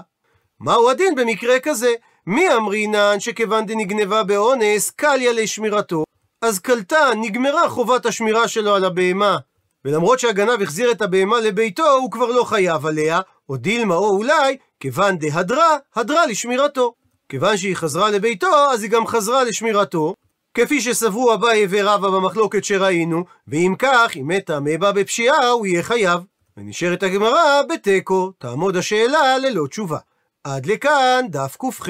מהו 0.60 0.90
הדין 0.90 1.16
במקרה 1.16 1.60
כזה? 1.60 1.92
מי 2.28 2.54
אמרינן 2.56 3.20
שכיוון 3.20 3.66
דנגנבה 3.66 4.24
באונס, 4.24 4.92
קליה 4.92 5.34
לשמירתו, 5.34 6.04
אז 6.42 6.60
קלטה, 6.60 7.10
נגמרה 7.22 7.70
חובת 7.70 8.06
השמירה 8.06 8.48
שלו 8.48 8.76
על 8.76 8.86
הבהמה. 8.86 9.38
ולמרות 9.86 10.20
שהגנב 10.20 10.62
החזיר 10.62 10.92
את 10.92 11.02
הבהמה 11.02 11.40
לביתו, 11.40 11.92
הוא 11.92 12.12
כבר 12.12 12.26
לא 12.26 12.44
חייב 12.44 12.86
עליה, 12.86 13.20
או 13.50 13.58
דילמה 13.58 13.96
או 13.96 14.10
אולי, 14.10 14.58
כיוון 14.80 15.18
דהדרה, 15.18 15.78
הדרה 15.96 16.26
לשמירתו. 16.26 16.94
כיוון 17.34 17.58
שהיא 17.58 17.76
חזרה 17.76 18.12
לביתו, 18.12 18.72
אז 18.72 18.84
היא 18.84 18.92
גם 18.92 19.08
חזרה 19.08 19.44
לשמירתו, 19.44 20.14
כפי 20.54 20.82
שסברו 20.82 21.34
אביי 21.34 21.68
ורבא 21.70 22.10
במחלוקת 22.10 22.64
שראינו, 22.64 23.26
ואם 23.48 23.76
כך, 23.80 24.12
אם 24.16 24.28
מתה 24.28 24.60
מבה 24.60 24.92
בפשיעה, 24.92 25.50
הוא 25.50 25.66
יהיה 25.66 25.84
חייב. 25.84 26.20
ונשארת 26.58 27.04
הגמרא 27.04 27.62
בתיקו, 27.70 28.32
תעמוד 28.38 28.76
השאלה 28.78 29.38
ללא 29.38 29.68
תשובה. 29.68 29.98
עד 30.44 30.66
לכאן 30.66 31.26
דף 31.30 31.58
ק"ח. 31.60 31.90